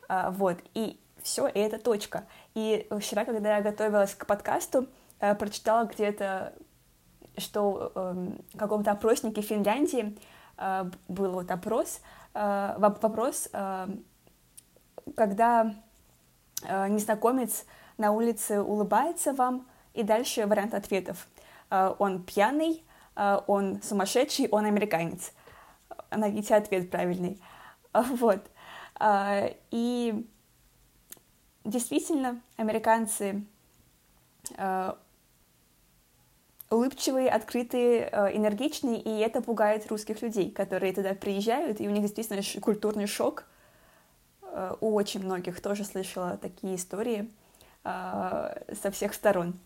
Вот, 0.07 0.57
и 0.73 0.99
все, 1.23 1.47
и 1.47 1.57
это 1.59 1.79
точка. 1.79 2.25
И 2.53 2.87
вчера, 2.99 3.25
когда 3.25 3.57
я 3.57 3.61
готовилась 3.61 4.13
к 4.13 4.25
подкасту, 4.25 4.87
э, 5.21 5.35
прочитала 5.35 5.85
где-то, 5.85 6.53
что 7.37 7.91
эм, 7.95 8.41
в 8.53 8.57
каком-то 8.57 8.91
опроснике 8.91 9.41
Финляндии 9.41 10.17
был 11.07 11.31
вот 11.31 11.49
опрос, 11.49 12.01
вопрос, 12.35 13.49
когда 15.15 15.73
незнакомец 16.69 17.65
на 17.97 18.11
улице 18.11 18.61
улыбается 18.61 19.33
вам, 19.33 19.65
и 19.95 20.03
дальше 20.03 20.45
вариант 20.45 20.75
ответов. 20.75 21.27
Он 21.71 22.21
пьяный, 22.21 22.83
он 23.15 23.81
сумасшедший, 23.81 24.49
он 24.49 24.65
американец. 24.65 25.33
Найдите 26.11 26.53
ответ 26.55 26.91
правильный. 26.91 27.41
Вот. 27.93 28.45
И 29.71 30.29
действительно, 31.65 32.39
американцы 32.57 33.43
улыбчивые, 36.71 37.29
открытые, 37.29 38.09
энергичные, 38.33 38.99
и 38.99 39.19
это 39.19 39.41
пугает 39.41 39.87
русских 39.91 40.21
людей, 40.21 40.49
которые 40.49 40.93
туда 40.93 41.13
приезжают, 41.13 41.79
и 41.79 41.87
у 41.87 41.91
них 41.91 42.01
действительно 42.01 42.41
культурный 42.61 43.07
шок. 43.07 43.43
У 44.79 44.95
очень 44.95 45.23
многих 45.23 45.61
тоже 45.61 45.83
слышала 45.83 46.37
такие 46.41 46.75
истории 46.75 47.29
со 47.83 48.91
всех 48.91 49.13
сторон. 49.13 49.59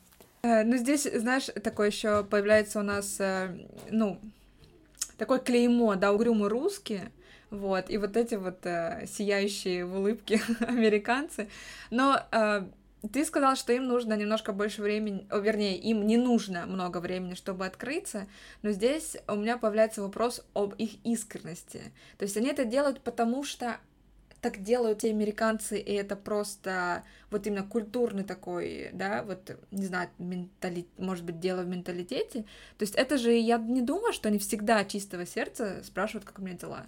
Э, 0.46 0.64
ну, 0.64 0.78
здесь, 0.78 1.04
знаешь, 1.12 1.46
такое 1.64 1.88
еще 1.88 2.24
появляется 2.24 2.80
у 2.80 2.84
нас, 2.84 3.20
э, 3.20 3.50
ну, 3.90 4.20
такое 5.18 5.40
клеймо, 5.40 5.96
да, 5.96 6.14
угрюмые 6.14 6.50
русские, 6.50 7.12
вот, 7.50 7.90
и 7.90 7.98
вот 7.98 8.16
эти 8.16 8.36
вот 8.36 8.64
э, 8.64 9.08
сияющие 9.08 9.86
в 9.88 9.98
улыбке 9.98 10.40
американцы. 10.60 11.50
Но 11.90 12.20
э, 12.32 12.62
ты 13.08 13.26
сказал, 13.26 13.56
что 13.56 13.74
им 13.74 13.88
нужно 13.88 14.14
немножко 14.14 14.54
больше 14.54 14.82
времени, 14.82 15.28
вернее, 15.32 15.78
им 15.78 16.06
не 16.06 16.18
нужно 16.18 16.66
много 16.66 17.00
времени, 17.00 17.34
чтобы 17.34 17.66
открыться, 17.66 18.28
но 18.62 18.72
здесь 18.72 19.18
у 19.28 19.36
меня 19.36 19.58
появляется 19.58 20.02
вопрос 20.02 20.46
об 20.54 20.74
их 20.76 21.04
искренности. 21.04 21.82
То 22.18 22.24
есть 22.24 22.38
они 22.38 22.50
это 22.50 22.66
делают 22.66 23.02
потому, 23.02 23.44
что 23.44 23.80
так 24.46 24.62
делают 24.62 25.00
те 25.00 25.10
американцы, 25.10 25.80
и 25.80 25.92
это 25.94 26.16
просто 26.16 27.04
вот 27.32 27.48
именно 27.48 27.64
культурный 27.64 28.24
такой, 28.24 28.92
да, 28.94 29.24
вот, 29.24 29.58
не 29.72 29.88
знаю, 29.88 30.10
менталит, 30.20 30.88
может 31.00 31.26
быть, 31.26 31.40
дело 31.40 31.62
в 31.62 31.68
менталитете. 31.68 32.42
То 32.78 32.84
есть 32.84 32.94
это 32.94 33.18
же, 33.18 33.32
я 33.34 33.58
не 33.58 33.82
думаю, 33.82 34.14
что 34.14 34.30
они 34.30 34.38
всегда 34.38 34.86
чистого 34.86 35.26
сердца 35.26 35.82
спрашивают, 35.84 36.26
как 36.26 36.38
у 36.38 36.44
меня 36.44 36.56
дела. 36.56 36.86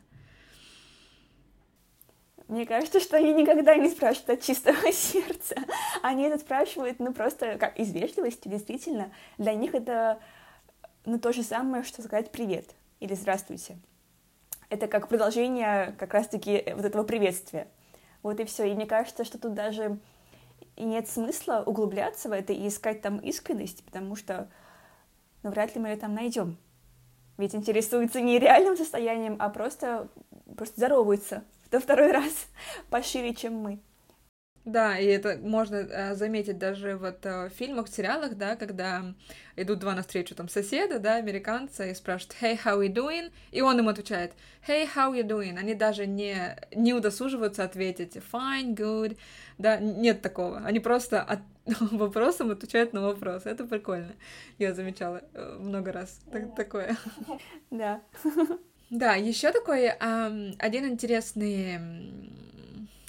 Мне 2.47 2.65
кажется, 2.65 2.99
что 2.99 3.17
они 3.17 3.33
никогда 3.33 3.75
не 3.75 3.89
спрашивают 3.89 4.39
от 4.39 4.41
чистого 4.41 4.91
сердца. 4.91 5.55
Они 6.01 6.23
это 6.23 6.37
спрашивают, 6.39 6.99
ну, 6.99 7.13
просто 7.13 7.57
как 7.57 7.77
из 7.77 7.91
вежливости, 7.91 8.47
действительно. 8.47 9.11
Для 9.37 9.53
них 9.53 9.75
это, 9.75 10.19
ну, 11.05 11.19
то 11.19 11.33
же 11.33 11.43
самое, 11.43 11.83
что 11.83 12.01
сказать 12.01 12.31
«привет» 12.31 12.75
или 12.99 13.13
«здравствуйте» 13.13 13.77
это 14.69 14.87
как 14.87 15.07
продолжение 15.07 15.95
как 15.97 16.13
раз-таки 16.13 16.51
э, 16.51 16.75
вот 16.75 16.85
этого 16.85 17.03
приветствия. 17.03 17.67
Вот 18.23 18.39
и 18.39 18.45
все. 18.45 18.65
И 18.65 18.73
мне 18.73 18.85
кажется, 18.85 19.23
что 19.23 19.37
тут 19.37 19.53
даже 19.53 19.97
нет 20.75 21.07
смысла 21.07 21.63
углубляться 21.65 22.29
в 22.29 22.31
это 22.31 22.53
и 22.53 22.67
искать 22.67 23.01
там 23.01 23.17
искренность, 23.19 23.83
потому 23.85 24.15
что 24.15 24.49
ну, 25.43 25.51
вряд 25.51 25.75
ли 25.75 25.81
мы 25.81 25.89
ее 25.89 25.97
там 25.97 26.13
найдем. 26.13 26.57
Ведь 27.37 27.55
интересуются 27.55 28.19
не 28.19 28.39
реальным 28.39 28.75
состоянием, 28.75 29.37
а 29.39 29.49
просто, 29.49 30.09
просто 30.55 30.77
здороваются 30.77 31.43
во 31.71 31.79
второй 31.79 32.11
раз 32.11 32.47
пошире, 32.89 33.33
чем 33.33 33.55
мы. 33.55 33.79
Да, 34.67 34.97
и 34.97 35.05
это 35.05 35.39
можно 35.41 35.75
э, 35.75 36.15
заметить 36.15 36.57
даже 36.57 36.97
вот 36.97 37.25
э, 37.25 37.47
в 37.47 37.51
фильмах, 37.51 37.87
в 37.87 37.95
сериалах, 37.95 38.35
да, 38.35 38.57
когда 38.57 39.15
идут 39.55 39.79
два 39.79 39.95
навстречу 39.95 40.35
там 40.35 40.49
соседа, 40.49 40.99
да, 40.99 41.15
американца, 41.15 41.85
и 41.87 41.93
спрашивают 41.93 42.35
«Hey, 42.41 42.59
how 42.61 42.85
you 42.85 42.93
doing?» 42.93 43.31
И 43.51 43.61
он 43.61 43.79
им 43.79 43.87
отвечает 43.87 44.33
«Hey, 44.67 44.85
how 44.93 45.13
you 45.13 45.23
doing?» 45.25 45.57
Они 45.57 45.73
даже 45.73 46.05
не, 46.05 46.57
не 46.75 46.93
удосуживаются 46.93 47.63
ответить 47.63 48.17
«Fine, 48.17 48.75
good», 48.75 49.17
да, 49.57 49.77
нет 49.77 50.21
такого. 50.21 50.57
Они 50.57 50.81
просто 50.81 51.21
от... 51.21 51.39
вопросом 51.91 52.51
отвечают 52.51 52.91
на 52.91 53.01
вопрос. 53.01 53.45
Это 53.45 53.63
прикольно. 53.63 54.11
Я 54.57 54.73
замечала 54.73 55.21
э, 55.33 55.57
много 55.59 55.93
раз 55.93 56.19
так, 56.29 56.53
такое. 56.55 56.97
Да. 57.71 58.01
Да, 58.89 59.15
еще 59.15 59.51
такой 59.51 59.87
эм, 59.87 60.55
один 60.59 60.85
интересный 60.87 61.79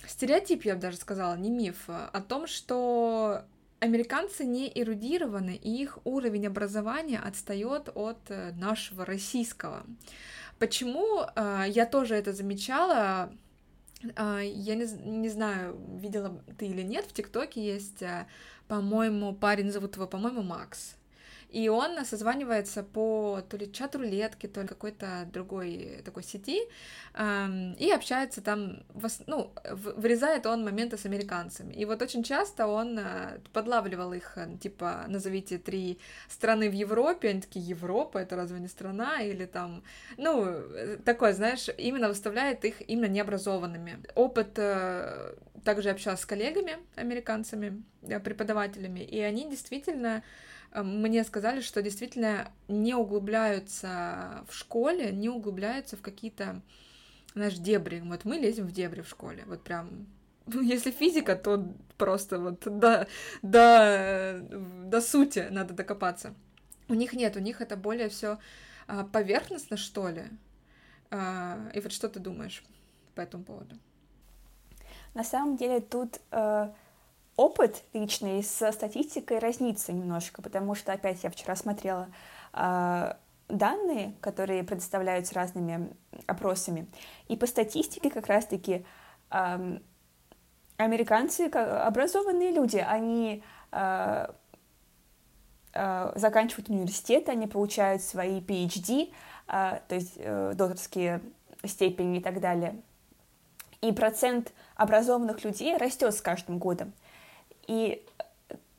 стереотип, 0.07 0.65
я 0.65 0.75
бы 0.75 0.81
даже 0.81 0.97
сказала, 0.97 1.37
не 1.37 1.51
миф, 1.51 1.85
а 1.87 2.11
о 2.13 2.21
том, 2.21 2.49
что 2.49 3.45
американцы 3.79 4.45
не 4.45 4.71
эрудированы, 4.75 5.55
и 5.55 5.71
их 5.83 5.99
уровень 6.05 6.49
образования 6.49 7.21
отстает 7.21 7.91
от 7.95 8.19
э, 8.29 8.51
нашего 8.53 9.05
российского. 9.05 9.85
Почему? 10.59 11.21
А, 11.37 11.65
я 11.65 11.87
тоже 11.87 12.17
это 12.17 12.33
замечала. 12.33 13.33
А, 14.17 14.41
я 14.41 14.75
не, 14.75 14.87
не 15.05 15.29
знаю, 15.29 15.79
видела 16.01 16.43
ты 16.59 16.67
или 16.67 16.83
нет, 16.83 17.05
в 17.05 17.13
ТикТоке 17.13 17.65
есть, 17.65 18.03
по-моему, 18.67 19.33
парень, 19.33 19.71
зовут 19.71 19.95
его, 19.95 20.09
по-моему, 20.09 20.43
Макс. 20.43 20.98
И 21.49 21.69
он 21.69 22.05
созванивается 22.05 22.83
по 22.83 23.41
то 23.49 23.57
ли 23.57 23.73
чат 23.73 23.97
рулетки, 23.97 24.47
то 24.47 24.61
ли 24.61 24.69
какой-то 24.69 25.27
другой 25.33 26.03
такой 26.05 26.23
сети, 26.23 26.61
эм, 27.15 27.73
и 27.73 27.91
общается 27.91 28.43
там, 28.43 28.83
ну, 29.27 29.51
вырезает 29.71 30.45
он 30.47 30.63
моменты 30.63 30.99
с 30.99 31.07
американцами. 31.07 31.73
И 31.73 31.87
вот 31.87 32.03
очень 32.03 32.23
часто 32.23 32.67
он 32.67 32.99
э, 32.99 33.39
подлавливал 33.53 34.13
их, 34.13 34.37
э, 34.37 34.59
типа, 34.61 35.05
назовите 35.09 35.57
три 35.59 35.99
страны 36.29 36.69
в 36.69 36.75
Европе, 36.75 37.31
они 37.31 37.41
такие, 37.41 37.65
Европа, 37.67 38.19
это 38.19 38.37
разве 38.37 38.61
не 38.61 38.69
страна? 38.69 39.23
Или 39.23 39.47
там, 39.47 39.83
ну, 40.19 40.45
э, 40.45 40.99
такое, 41.03 41.33
знаешь, 41.33 41.69
именно 41.79 42.09
выставляет 42.09 42.65
их 42.67 42.83
именно 42.91 43.11
необразованными. 43.11 44.03
Опыт 44.15 44.53
также 45.65 45.91
общался 45.91 46.23
с 46.23 46.27
коллегами, 46.27 46.77
американцами, 46.97 47.83
преподавателями, 48.25 49.01
и 49.01 49.21
они 49.21 49.49
действительно 49.51 50.23
мне 50.75 51.25
сказали, 51.25 51.61
что 51.61 51.83
действительно 51.83 52.51
не 52.69 52.95
углубляются 52.95 54.45
в 54.49 54.55
школе, 54.55 55.13
не 55.13 55.29
углубляются 55.29 55.97
в 55.97 56.03
какие-то, 56.03 56.63
знаешь, 57.35 57.55
дебри. 57.55 58.01
Вот 58.05 58.25
мы 58.25 58.37
лезем 58.37 58.67
в 58.67 58.73
дебри 58.73 59.03
в 59.03 59.09
школе, 59.09 59.45
вот 59.47 59.63
прям 59.63 60.07
если 60.63 60.91
физика, 60.91 61.37
то 61.37 61.69
просто 61.97 62.39
вот 62.39 62.61
до, 62.65 63.07
до, 63.43 64.41
до 64.85 65.01
сути 65.01 65.47
надо 65.51 65.75
докопаться. 65.75 66.35
У 66.89 66.95
них 66.95 67.13
нет, 67.13 67.37
у 67.37 67.41
них 67.41 67.61
это 67.61 67.77
более 67.77 68.09
все 68.09 68.39
а, 68.87 69.05
поверхностно, 69.05 69.77
что 69.77 70.09
ли. 70.09 70.25
А, 71.11 71.71
и 71.75 71.81
вот 71.81 71.93
что 71.93 72.09
ты 72.09 72.19
думаешь 72.19 72.65
по 73.15 73.21
этому 73.21 73.45
поводу? 73.45 73.77
На 75.15 75.25
самом 75.25 75.57
деле 75.57 75.81
тут 75.81 76.21
э, 76.31 76.71
опыт 77.39 77.85
личный 77.93 78.43
с 78.43 78.73
статистикой 78.73 79.39
разнится 79.39 79.93
немножко, 79.93 80.43
потому 80.43 80.75
что, 80.75 80.93
опять, 80.93 81.23
я 81.23 81.31
вчера 81.31 81.55
смотрела 81.55 82.09
э, 82.53 83.15
данные, 83.49 84.15
которые 84.21 84.65
предоставляются 84.65 85.37
разными 85.37 85.89
опросами, 86.27 86.89
и 87.29 87.37
по 87.37 87.47
статистике 87.47 88.11
как 88.11 88.27
раз-таки 88.27 88.85
э, 89.31 89.79
американцы 90.79 91.43
образованные 91.43 92.51
люди, 92.51 92.79
они 92.79 93.45
э, 93.71 94.27
э, 95.75 96.13
заканчивают 96.17 96.71
университет, 96.71 97.29
они 97.29 97.47
получают 97.47 98.03
свои 98.03 98.41
PhD, 98.41 99.13
э, 99.47 99.81
то 99.87 99.95
есть 99.95 100.15
э, 100.17 100.55
докторские 100.57 101.23
степени 101.65 102.19
и 102.19 102.21
так 102.21 102.41
далее. 102.41 102.83
И 103.81 103.93
процент 103.93 104.53
образованных 104.75 105.45
людей 105.45 105.77
растет 105.77 106.13
с 106.13 106.21
каждым 106.21 106.59
годом. 106.59 106.93
И 107.69 108.05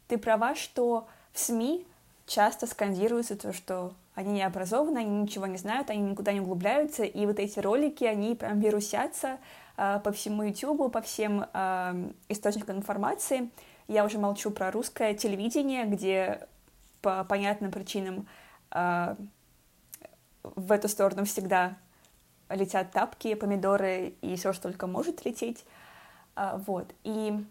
ты 0.10 0.18
права, 0.18 0.56
что 0.56 1.08
в 1.32 1.40
СМИ 1.40 1.86
часто 2.26 2.68
скандируется 2.68 3.38
то, 3.38 3.54
что 3.54 3.94
они 4.16 4.34
не 4.34 4.44
образованы, 4.44 4.98
они 4.98 5.22
ничего 5.22 5.46
не 5.46 5.58
знают, 5.58 5.90
они 5.90 6.02
никуда 6.02 6.34
не 6.34 6.42
углубляются, 6.42 7.04
и 7.04 7.26
вот 7.26 7.40
эти 7.40 7.60
ролики, 7.60 8.04
они 8.04 8.36
прям 8.36 8.60
вирусятся 8.60 9.38
э, 9.78 10.02
по 10.04 10.12
всему 10.12 10.44
YouTube, 10.44 10.92
по 10.92 11.02
всем 11.02 11.46
э, 11.54 12.12
источникам 12.28 12.78
информации. 12.78 13.50
Я 13.88 14.04
уже 14.04 14.18
молчу 14.18 14.52
про 14.52 14.72
русское 14.72 15.14
телевидение, 15.14 15.86
где 15.86 16.48
по 17.02 17.24
понятным 17.24 17.72
причинам 17.72 18.28
э, 18.72 19.16
в 20.44 20.72
эту 20.72 20.90
сторону 20.90 21.26
всегда 21.26 21.78
летят 22.50 22.92
тапки, 22.92 23.36
помидоры 23.36 24.16
и 24.22 24.36
все, 24.36 24.54
что 24.54 24.64
только 24.64 24.88
может 24.88 25.24
лететь. 25.26 25.64
Э, 26.36 26.60
вот. 26.66 26.94
И 27.04 27.46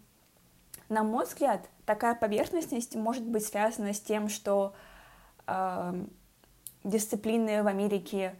на 0.89 1.03
мой 1.03 1.25
взгляд, 1.25 1.61
такая 1.85 2.15
поверхностность 2.15 2.95
может 2.95 3.23
быть 3.23 3.45
связана 3.45 3.93
с 3.93 3.99
тем, 3.99 4.27
что 4.27 4.73
э, 5.47 5.93
дисциплины 6.83 7.63
в 7.63 7.67
Америке 7.67 8.35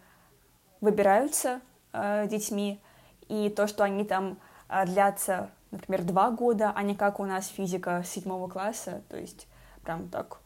выбираются 0.81 1.61
э, 1.93 2.27
детьми, 2.27 2.81
и 3.27 3.49
то, 3.49 3.67
что 3.67 3.83
они 3.83 4.03
там 4.03 4.37
э, 4.67 4.85
длятся, 4.85 5.51
например, 5.71 6.03
два 6.03 6.31
года, 6.31 6.71
а 6.75 6.83
не 6.83 6.95
как 6.95 7.19
у 7.19 7.25
нас 7.25 7.47
физика 7.47 8.03
седьмого 8.05 8.49
класса, 8.49 9.03
то 9.09 9.17
есть 9.17 9.47
прям 9.83 10.09
так 10.09 10.39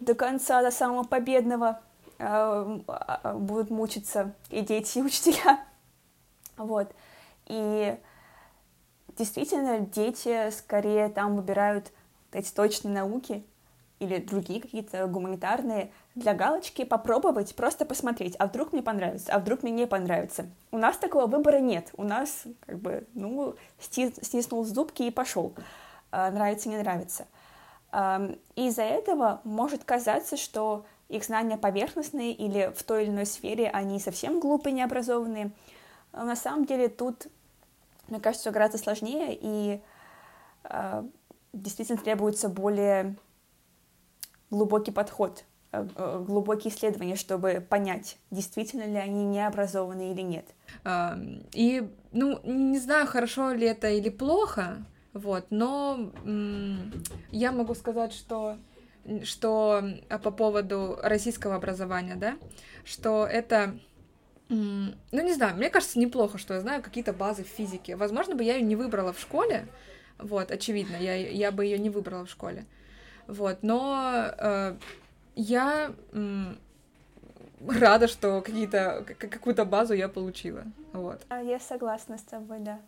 до 0.00 0.14
конца, 0.14 0.62
до 0.62 0.70
самого 0.70 1.04
победного 1.04 1.80
э, 2.18 2.78
будут 3.34 3.70
мучиться 3.70 4.34
и 4.50 4.60
дети, 4.60 4.98
и 4.98 5.02
учителя. 5.02 5.60
Вот. 6.58 6.92
И 7.46 7.96
действительно 9.16 9.80
дети 9.80 10.50
скорее 10.50 11.08
там 11.08 11.36
выбирают 11.36 11.92
эти 12.32 12.52
точные 12.52 12.94
науки 12.94 13.44
или 13.98 14.18
другие 14.18 14.60
какие-то 14.60 15.06
гуманитарные 15.06 15.92
для 16.14 16.34
галочки 16.34 16.84
попробовать, 16.84 17.54
просто 17.54 17.84
посмотреть, 17.84 18.34
а 18.38 18.46
вдруг 18.46 18.72
мне 18.72 18.82
понравится, 18.82 19.32
а 19.32 19.38
вдруг 19.38 19.62
мне 19.62 19.72
не 19.72 19.86
понравится. 19.86 20.46
У 20.72 20.78
нас 20.78 20.96
такого 20.96 21.26
выбора 21.26 21.60
нет. 21.60 21.90
У 21.96 22.02
нас 22.02 22.44
как 22.66 22.78
бы, 22.80 23.06
ну, 23.14 23.54
стиснул 23.78 24.64
зубки 24.64 25.04
и 25.04 25.10
пошел. 25.10 25.54
А, 26.10 26.30
нравится, 26.30 26.68
не 26.68 26.78
нравится. 26.78 27.26
И 28.56 28.66
из-за 28.68 28.82
этого 28.82 29.40
может 29.44 29.84
казаться, 29.84 30.36
что 30.36 30.84
их 31.08 31.24
знания 31.24 31.58
поверхностные 31.58 32.32
или 32.32 32.72
в 32.74 32.82
той 32.82 33.04
или 33.04 33.10
иной 33.10 33.26
сфере 33.26 33.68
они 33.68 34.00
совсем 34.00 34.40
глупые, 34.40 34.72
необразованные. 34.72 35.50
Но 36.12 36.24
на 36.24 36.36
самом 36.36 36.64
деле 36.64 36.88
тут 36.88 37.26
мне 38.12 38.20
кажется, 38.20 38.42
все 38.42 38.52
гораздо 38.52 38.76
сложнее, 38.76 39.36
и 39.40 39.80
э, 40.64 41.02
действительно 41.54 41.98
требуется 41.98 42.50
более 42.50 43.16
глубокий 44.50 44.90
подход, 44.90 45.44
э, 45.72 45.88
э, 45.96 46.24
глубокие 46.26 46.72
исследования, 46.72 47.16
чтобы 47.16 47.66
понять, 47.66 48.18
действительно 48.30 48.82
ли 48.82 48.96
они 48.96 49.24
необразованы 49.24 50.12
или 50.12 50.20
нет. 50.20 50.44
И, 51.54 51.90
ну, 52.12 52.38
не 52.44 52.78
знаю, 52.78 53.06
хорошо 53.06 53.52
ли 53.52 53.66
это 53.66 53.88
или 53.88 54.10
плохо, 54.10 54.84
вот, 55.14 55.46
но 55.48 56.12
я 57.30 57.52
могу 57.52 57.74
сказать, 57.74 58.12
что 58.12 58.58
что 59.24 59.82
по 60.22 60.30
поводу 60.30 60.96
российского 61.02 61.56
образования, 61.56 62.14
да, 62.14 62.36
что 62.84 63.26
это 63.26 63.78
ну, 64.52 65.22
не 65.22 65.32
знаю, 65.32 65.56
мне 65.56 65.70
кажется, 65.70 65.98
неплохо, 65.98 66.36
что 66.36 66.54
я 66.54 66.60
знаю 66.60 66.82
какие-то 66.82 67.14
базы 67.14 67.42
в 67.42 67.48
физике. 67.48 67.96
Возможно, 67.96 68.34
бы 68.34 68.44
я 68.44 68.56
ее 68.56 68.62
не 68.62 68.76
выбрала 68.76 69.12
в 69.12 69.18
школе. 69.18 69.66
Вот, 70.18 70.50
очевидно, 70.50 70.96
я, 70.96 71.16
я 71.16 71.50
бы 71.50 71.64
ее 71.64 71.78
не 71.78 71.88
выбрала 71.88 72.26
в 72.26 72.30
школе. 72.30 72.66
Вот, 73.26 73.62
но 73.62 74.30
э, 74.38 74.76
я 75.36 75.94
э, 76.12 76.54
рада, 77.66 78.08
что 78.08 78.42
какие-то, 78.42 79.06
какую-то 79.18 79.64
базу 79.64 79.94
я 79.94 80.08
получила. 80.08 80.64
Вот. 80.92 81.22
А 81.28 81.40
я 81.40 81.58
согласна 81.58 82.18
с 82.18 82.22
тобой, 82.22 82.58
да. 82.58 82.78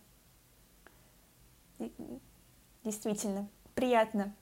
Действительно, 2.84 3.48
приятно 3.74 4.34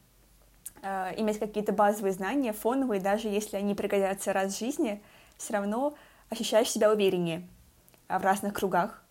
э, 0.82 1.20
иметь 1.20 1.38
какие-то 1.38 1.72
базовые 1.72 2.12
знания, 2.14 2.52
фоновые, 2.52 3.00
даже 3.00 3.28
если 3.28 3.56
они 3.56 3.76
пригодятся 3.76 4.32
раз 4.32 4.54
в 4.54 4.58
жизни, 4.58 5.00
все 5.36 5.52
равно 5.52 5.94
ощущаешь 6.32 6.70
себя 6.70 6.90
увереннее 6.90 7.46
а, 8.08 8.18
в 8.18 8.24
разных 8.24 8.54
кругах, 8.54 9.02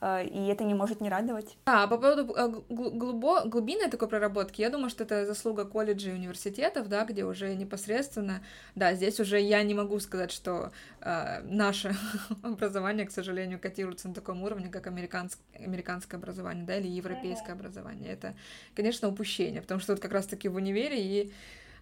а, 0.00 0.22
и 0.22 0.46
это 0.46 0.64
не 0.64 0.74
может 0.74 1.00
не 1.00 1.08
радовать. 1.08 1.56
А, 1.64 1.86
по 1.86 1.96
поводу 1.96 2.32
а, 2.36 2.48
глубо, 2.68 3.44
глубинной 3.46 3.88
такой 3.88 4.06
проработки, 4.06 4.60
я 4.60 4.68
думаю, 4.68 4.90
что 4.90 5.04
это 5.04 5.24
заслуга 5.24 5.64
колледжей 5.64 6.12
и 6.12 6.14
университетов, 6.14 6.88
да, 6.88 7.04
где 7.04 7.24
уже 7.24 7.54
непосредственно, 7.54 8.42
да, 8.74 8.94
здесь 8.94 9.18
уже 9.18 9.40
я 9.40 9.62
не 9.62 9.74
могу 9.74 9.98
сказать, 9.98 10.30
что 10.30 10.70
э, 11.00 11.40
наше 11.42 11.96
образование, 12.42 13.06
к 13.06 13.10
сожалению, 13.10 13.58
котируется 13.58 14.08
на 14.08 14.14
таком 14.14 14.42
уровне, 14.42 14.68
как 14.68 14.86
американск, 14.86 15.38
американское 15.54 16.20
образование, 16.20 16.64
да, 16.64 16.76
или 16.76 16.86
европейское 16.86 17.54
mm-hmm. 17.54 17.58
образование. 17.58 18.12
Это, 18.12 18.34
конечно, 18.76 19.08
упущение, 19.08 19.62
потому 19.62 19.80
что 19.80 19.94
вот 19.94 20.02
как 20.02 20.12
раз-таки 20.12 20.48
в 20.48 20.56
универе 20.56 21.02
и 21.02 21.32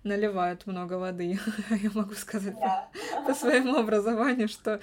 наливают 0.07 0.67
много 0.67 0.95
воды. 0.95 1.39
Я 1.71 1.91
могу 1.95 2.15
сказать 2.15 2.59
да. 2.59 2.89
по, 3.13 3.29
по 3.29 3.35
своему 3.35 3.77
образованию, 3.77 4.49
что 4.49 4.81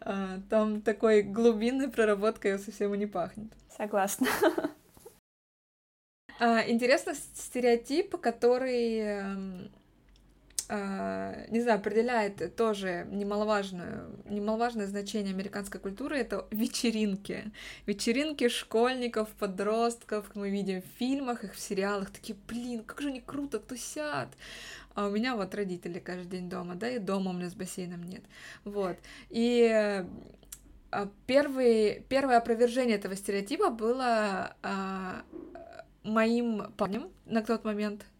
а, 0.00 0.40
там 0.48 0.80
такой 0.80 1.22
глубинной 1.22 1.88
проработкой 1.88 2.58
совсем 2.58 2.94
и 2.94 2.98
не 2.98 3.06
пахнет. 3.06 3.52
Согласна. 3.76 4.28
А, 6.38 6.66
интересно 6.66 7.12
стереотип, 7.14 8.16
который 8.18 9.20
а, 9.20 9.36
не 10.70 11.60
знаю, 11.60 11.78
определяет 11.78 12.54
тоже 12.54 13.06
немаловажное, 13.10 14.04
немаловажное 14.28 14.86
значение 14.86 15.34
американской 15.34 15.80
культуры, 15.80 16.18
это 16.18 16.46
вечеринки. 16.52 17.50
Вечеринки 17.86 18.48
школьников, 18.48 19.30
подростков, 19.30 20.30
мы 20.34 20.50
видим 20.50 20.82
в 20.82 20.98
фильмах, 20.98 21.42
их 21.42 21.54
в 21.54 21.60
сериалах, 21.60 22.10
такие, 22.10 22.38
блин, 22.46 22.84
как 22.84 23.00
же 23.00 23.08
они 23.08 23.20
круто 23.20 23.58
тусят. 23.58 24.28
А 24.94 25.06
у 25.06 25.10
меня 25.10 25.34
вот 25.34 25.54
родители 25.54 25.98
каждый 25.98 26.38
день 26.38 26.48
дома, 26.48 26.74
да, 26.74 26.88
и 26.88 26.98
дома 26.98 27.30
у 27.30 27.34
меня 27.34 27.50
с 27.50 27.54
бассейном 27.54 28.02
нет. 28.02 28.22
Вот. 28.64 28.96
И 29.30 30.04
а, 30.90 31.08
первый, 31.26 32.04
первое 32.08 32.38
опровержение 32.38 32.96
этого 32.96 33.14
стереотипа 33.14 33.70
было 33.70 34.56
а, 34.62 35.22
моим 36.02 36.72
парнем 36.76 37.10
на 37.26 37.42
тот 37.42 37.64
момент, 37.64 38.04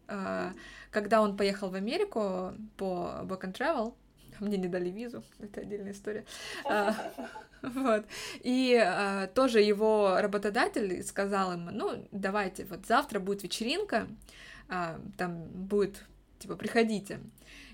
когда 0.91 1.21
он 1.21 1.37
поехал 1.37 1.69
в 1.69 1.75
Америку 1.75 2.53
по 2.77 3.21
Work 3.23 3.41
and 3.41 3.53
Travel, 3.53 3.93
мне 4.39 4.57
не 4.57 4.67
дали 4.67 4.89
визу, 4.89 5.23
это 5.39 5.61
отдельная 5.61 5.91
история. 5.91 6.25
А, 6.65 6.95
вот. 7.61 8.05
И 8.41 8.75
а, 8.75 9.27
тоже 9.27 9.61
его 9.61 10.17
работодатель 10.19 11.03
сказал 11.03 11.53
ему, 11.53 11.71
ну, 11.71 12.07
давайте, 12.11 12.65
вот 12.65 12.85
завтра 12.85 13.19
будет 13.19 13.43
вечеринка, 13.43 14.07
там 15.17 15.43
будет, 15.47 16.05
типа, 16.39 16.55
приходите. 16.55 17.19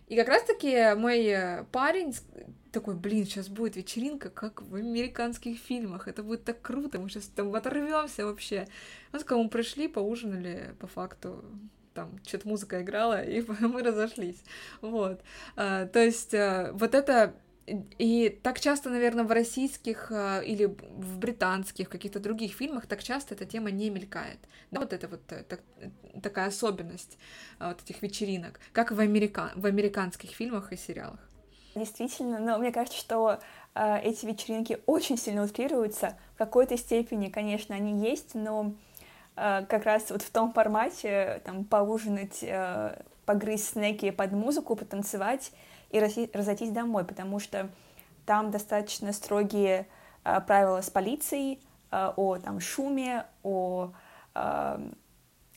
И 0.08 0.16
как 0.16 0.30
раз-таки 0.30 0.96
мой 0.96 1.64
парень 1.72 2.16
такой, 2.72 2.96
блин, 2.96 3.26
сейчас 3.26 3.50
будет 3.50 3.76
вечеринка, 3.76 4.30
как 4.30 4.62
в 4.62 4.76
американских 4.76 5.60
фильмах, 5.60 6.08
это 6.08 6.24
будет 6.24 6.44
так 6.44 6.62
круто, 6.62 7.00
мы 7.00 7.10
сейчас 7.10 7.26
там 7.26 7.54
оторвемся 7.54 8.26
вообще. 8.26 8.68
Он 9.14 9.20
сказал, 9.20 9.44
мы 9.44 9.50
пришли, 9.50 9.88
поужинали, 9.88 10.76
по 10.80 10.88
факту, 10.88 11.44
там 11.98 12.12
что-то 12.24 12.48
музыка 12.48 12.82
играла, 12.84 13.24
и 13.34 13.44
мы 13.60 13.82
разошлись. 13.82 14.44
Вот. 14.82 15.22
А, 15.56 15.88
то 15.88 16.00
есть 16.00 16.34
а, 16.36 16.72
вот 16.74 16.94
это 16.94 17.34
и 17.98 18.40
так 18.44 18.60
часто, 18.60 18.90
наверное, 18.90 19.26
в 19.26 19.32
российских 19.32 20.12
а, 20.12 20.42
или 20.42 20.66
в 20.66 21.18
британских, 21.18 21.90
каких-то 21.90 22.20
других 22.20 22.54
фильмах 22.54 22.86
так 22.86 23.04
часто 23.04 23.34
эта 23.34 23.46
тема 23.46 23.72
не 23.72 23.90
мелькает. 23.90 24.38
Да, 24.70 24.80
вот 24.80 24.94
это 24.94 25.08
вот 25.08 25.22
э, 25.32 25.44
так, 25.44 25.62
такая 26.22 26.48
особенность 26.48 27.18
вот 27.60 27.82
этих 27.82 28.02
вечеринок, 28.04 28.60
как 28.74 28.92
в, 28.92 29.00
америка... 29.00 29.52
в 29.56 29.66
американских 29.66 30.30
фильмах 30.30 30.72
и 30.72 30.78
сериалах. 30.78 31.20
Действительно, 31.74 32.40
но 32.40 32.58
мне 32.58 32.72
кажется, 32.72 33.00
что 33.00 33.40
э, 33.76 34.02
эти 34.04 34.26
вечеринки 34.26 34.80
очень 34.86 35.18
сильно 35.18 35.44
утрируются. 35.44 36.18
В 36.36 36.38
какой-то 36.38 36.78
степени, 36.78 37.30
конечно, 37.30 37.76
они 37.76 38.08
есть, 38.08 38.36
но 38.36 38.72
э, 38.72 38.97
как 39.38 39.86
раз 39.86 40.10
вот 40.10 40.24
в 40.24 40.32
том 40.32 40.52
формате, 40.52 41.42
там, 41.46 41.64
поужинать, 41.64 42.40
э, 42.42 43.00
погрызть 43.28 43.74
снеки 43.74 44.10
под 44.10 44.32
музыку, 44.32 44.76
потанцевать 44.76 45.52
и 45.92 46.00
разойтись 46.34 46.72
домой, 46.72 47.06
потому 47.06 47.40
что 47.40 47.70
там 48.26 48.50
достаточно 48.50 49.14
строгие 49.14 49.88
э, 50.24 50.42
правила 50.42 50.82
с 50.82 50.90
полицией 50.90 51.62
э, 51.92 52.14
о 52.16 52.38
там, 52.38 52.60
шуме, 52.60 53.26
о, 53.44 53.92
э, 54.34 54.40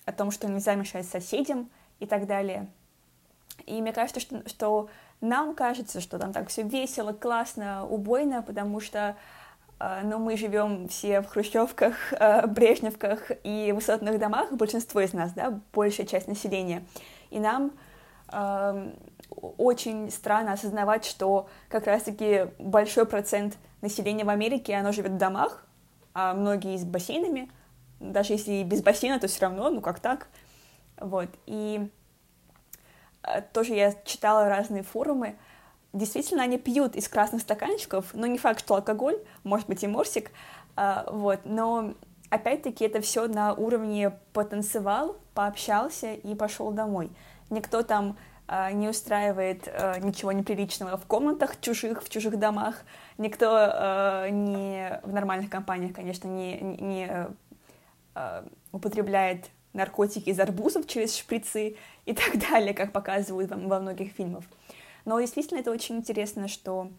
о 0.04 0.12
том, 0.16 0.30
что 0.30 0.46
нельзя 0.46 0.74
мешать 0.74 1.06
соседям 1.06 1.70
и 2.00 2.06
так 2.06 2.26
далее. 2.26 2.68
И 3.64 3.80
мне 3.80 3.92
кажется, 3.94 4.20
что, 4.20 4.46
что 4.48 4.90
нам 5.20 5.54
кажется, 5.54 6.00
что 6.00 6.18
там 6.18 6.32
так 6.32 6.48
все 6.48 6.62
весело, 6.62 7.12
классно, 7.12 7.86
убойно, 7.86 8.42
потому 8.42 8.80
что 8.80 8.98
э, 9.08 9.14
ну, 9.80 10.18
мы 10.18 10.36
живем 10.36 10.88
все 10.88 11.20
в 11.20 11.26
хрущевках, 11.26 12.12
э, 12.12 12.46
брежневках 12.46 13.30
и 13.44 13.72
высотных 13.72 14.18
домах, 14.18 14.52
большинство 14.52 15.00
из 15.00 15.12
нас, 15.12 15.32
да, 15.32 15.60
большая 15.72 16.06
часть 16.06 16.28
населения. 16.28 16.84
И 17.30 17.38
нам 17.38 17.72
очень 19.58 20.08
странно 20.10 20.52
осознавать, 20.52 21.04
что 21.04 21.48
как 21.68 21.86
раз-таки 21.88 22.46
большой 22.60 23.04
процент 23.06 23.56
населения 23.80 24.24
в 24.24 24.28
Америке, 24.28 24.74
оно 24.76 24.92
живет 24.92 25.12
в 25.12 25.18
домах, 25.18 25.64
а 26.14 26.34
многие 26.34 26.76
с 26.76 26.84
бассейнами, 26.84 27.50
даже 27.98 28.32
если 28.32 28.52
и 28.52 28.64
без 28.64 28.82
бассейна, 28.82 29.18
то 29.18 29.28
все 29.28 29.42
равно, 29.42 29.70
ну 29.70 29.80
как 29.80 30.00
так, 30.00 30.28
вот, 30.98 31.28
и 31.46 31.88
э, 33.22 33.42
тоже 33.52 33.74
я 33.74 33.94
читала 34.04 34.48
разные 34.48 34.82
форумы, 34.82 35.36
действительно 35.92 36.42
они 36.42 36.58
пьют 36.58 36.96
из 36.96 37.08
красных 37.08 37.42
стаканчиков, 37.42 38.14
но 38.14 38.26
не 38.26 38.38
факт, 38.38 38.60
что 38.60 38.76
алкоголь, 38.76 39.18
может 39.44 39.66
быть 39.66 39.82
и 39.82 39.86
морсик, 39.86 40.30
э, 40.76 41.04
вот, 41.10 41.40
но 41.44 41.94
опять-таки 42.30 42.84
это 42.84 43.00
все 43.00 43.26
на 43.26 43.52
уровне 43.52 44.12
потанцевал, 44.32 45.16
пообщался 45.34 46.14
и 46.14 46.34
пошел 46.34 46.70
домой. 46.70 47.10
Никто 47.50 47.82
там 47.82 48.16
а, 48.52 48.72
не 48.72 48.88
устраивает 48.88 49.68
а, 49.68 49.98
ничего 50.00 50.32
неприличного 50.32 50.96
в 50.96 51.06
комнатах 51.06 51.60
чужих, 51.60 52.02
в 52.02 52.08
чужих 52.08 52.36
домах. 52.36 52.82
Никто 53.16 53.48
а, 53.52 54.28
не 54.28 55.00
в 55.04 55.12
нормальных 55.12 55.50
компаниях, 55.50 55.94
конечно, 55.94 56.26
не, 56.26 56.60
не 56.60 57.28
употребляет 58.72 59.50
наркотики 59.72 60.30
из 60.30 60.40
арбузов 60.40 60.88
через 60.88 61.16
шприцы 61.16 61.76
и 62.06 62.12
так 62.12 62.38
далее, 62.50 62.74
как 62.74 62.90
показывают 62.90 63.52
во 63.52 63.78
многих 63.78 64.12
фильмах. 64.12 64.42
Но 65.04 65.20
действительно 65.20 65.58
это 65.58 65.70
очень 65.70 65.96
интересно, 65.96 66.48
что 66.48 66.90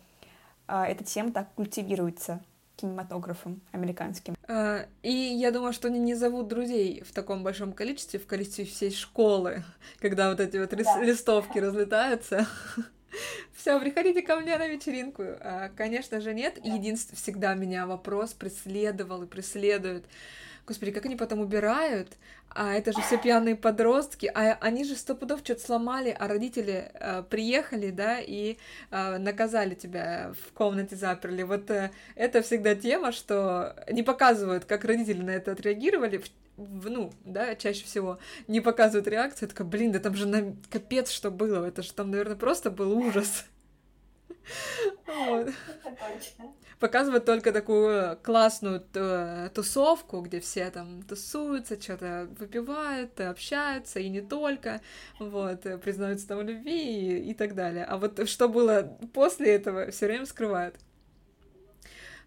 эта 0.68 1.04
тема 1.04 1.32
так 1.32 1.54
культивируется 1.54 2.42
кинематографом 2.82 3.62
американским. 3.72 4.36
А, 4.48 4.86
и 5.04 5.12
я 5.12 5.52
думаю, 5.52 5.74
что 5.74 5.88
они 5.88 6.00
не 6.00 6.16
зовут 6.16 6.48
друзей 6.48 7.04
в 7.04 7.14
таком 7.14 7.44
большом 7.44 7.74
количестве, 7.74 8.20
в 8.20 8.26
количестве 8.26 8.66
всей 8.66 8.92
школы, 8.92 9.64
когда 10.00 10.30
вот 10.30 10.40
эти 10.40 10.58
вот 10.58 10.70
да. 10.70 11.04
листовки 11.04 11.60
разлетаются. 11.60 12.48
Все, 13.56 13.80
приходите 13.80 14.22
ко 14.22 14.38
мне 14.38 14.58
на 14.58 14.68
вечеринку. 14.68 15.24
А, 15.24 15.70
конечно 15.76 16.22
же, 16.22 16.34
нет. 16.34 16.60
Да. 16.64 16.74
Единственное, 16.74 17.18
всегда 17.18 17.54
меня 17.54 17.86
вопрос 17.86 18.34
преследовал 18.34 19.24
и 19.24 19.28
преследует. 19.28 20.06
Господи, 20.66 20.92
как 20.92 21.06
они 21.06 21.16
потом 21.16 21.40
убирают, 21.40 22.18
а 22.50 22.74
это 22.74 22.92
же 22.92 23.02
все 23.02 23.18
пьяные 23.18 23.56
подростки, 23.56 24.30
а 24.34 24.58
они 24.62 24.84
же 24.84 24.96
сто 24.96 25.16
пудов 25.16 25.40
что-то 25.44 25.62
сломали, 25.62 26.16
а 26.18 26.28
родители 26.28 26.92
э, 26.94 27.24
приехали, 27.30 27.92
да, 27.92 28.20
и 28.20 28.58
э, 28.92 29.18
наказали 29.18 29.74
тебя 29.74 30.34
в 30.46 30.54
комнате 30.54 30.96
заперли. 30.96 31.44
Вот 31.44 31.70
э, 31.72 31.92
это 32.16 32.42
всегда 32.42 32.76
тема, 32.76 33.12
что 33.12 33.76
не 33.90 34.04
показывают, 34.04 34.66
как 34.66 34.86
родители 34.86 35.22
на 35.22 35.32
это 35.32 35.54
отреагировали, 35.54 36.24
в, 36.58 36.90
ну, 36.90 37.12
да, 37.26 37.56
чаще 37.56 37.86
всего 37.86 38.20
не 38.48 38.62
показывают 38.62 39.08
реакцию, 39.08 39.48
я 39.48 39.50
такая, 39.50 39.68
блин, 39.68 39.92
да 39.92 40.00
там 40.00 40.16
же 40.16 40.28
на... 40.28 40.56
капец, 40.70 41.10
что 41.10 41.32
было, 41.32 41.66
это 41.66 41.82
же 41.82 41.94
там, 41.94 42.12
наверное, 42.12 42.36
просто 42.36 42.70
был 42.70 42.92
ужас. 42.98 43.46
Вот. 45.06 45.50
Показывают 46.80 47.26
только 47.26 47.52
такую 47.52 48.18
классную 48.24 48.84
э, 48.96 49.50
тусовку, 49.54 50.22
где 50.22 50.40
все 50.40 50.72
там 50.72 51.04
тусуются, 51.04 51.80
что-то 51.80 52.28
выпивают, 52.40 53.20
общаются, 53.20 54.00
и 54.00 54.10
не 54.10 54.22
только, 54.22 54.82
вот, 55.20 55.66
э, 55.66 55.78
признаются 55.78 56.28
там 56.28 56.42
любви 56.42 57.20
и, 57.20 57.32
и 57.32 57.34
так 57.34 57.54
далее. 57.54 57.86
А 57.86 57.98
вот 57.98 58.28
что 58.28 58.50
было 58.50 58.98
после 59.14 59.54
этого, 59.54 59.92
все 59.92 60.08
время 60.08 60.26
скрывают. 60.26 60.76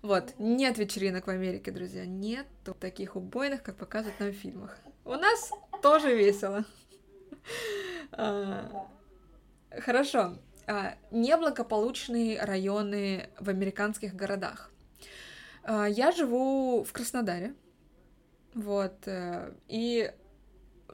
Вот, 0.02 0.34
нет 0.38 0.76
вечеринок 0.78 1.26
в 1.26 1.30
Америке, 1.30 1.70
друзья, 1.70 2.04
нет 2.04 2.46
таких 2.78 3.16
убойных, 3.16 3.62
как 3.62 3.76
показывают 3.76 4.20
нам 4.20 4.30
в 4.30 4.34
фильмах. 4.34 4.78
У 5.04 5.14
нас 5.14 5.50
тоже 5.82 6.14
весело. 6.14 6.64
А, 8.12 8.86
хорошо. 9.80 10.36
А, 10.66 10.94
неблагополучные 11.11 12.40
районы 12.42 13.29
в 13.38 13.48
американских 13.50 14.14
городах. 14.14 14.70
А, 15.62 15.87
я 15.87 16.12
живу 16.12 16.85
в 16.85 16.92
Краснодаре, 16.92 17.55
вот, 18.55 18.94
э, 19.07 19.53
и, 19.66 20.12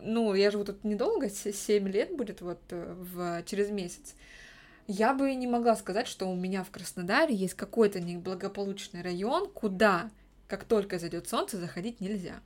ну, 0.00 0.34
я 0.34 0.50
живу 0.50 0.64
тут 0.64 0.82
недолго, 0.82 1.28
7 1.28 1.88
лет 1.88 2.16
будет 2.16 2.40
вот 2.40 2.60
э, 2.70 2.94
в, 2.96 3.42
через 3.44 3.70
месяц. 3.70 4.14
Я 4.86 5.12
бы 5.12 5.34
не 5.34 5.46
могла 5.46 5.76
сказать, 5.76 6.08
что 6.08 6.26
у 6.26 6.34
меня 6.34 6.64
в 6.64 6.70
Краснодаре 6.70 7.34
есть 7.34 7.54
какой-то 7.54 8.00
неблагополучный 8.00 9.02
район, 9.02 9.48
куда, 9.50 10.10
как 10.48 10.64
только 10.64 10.98
зайдет 10.98 11.28
солнце, 11.28 11.58
заходить 11.58 12.00
нельзя. 12.00 12.40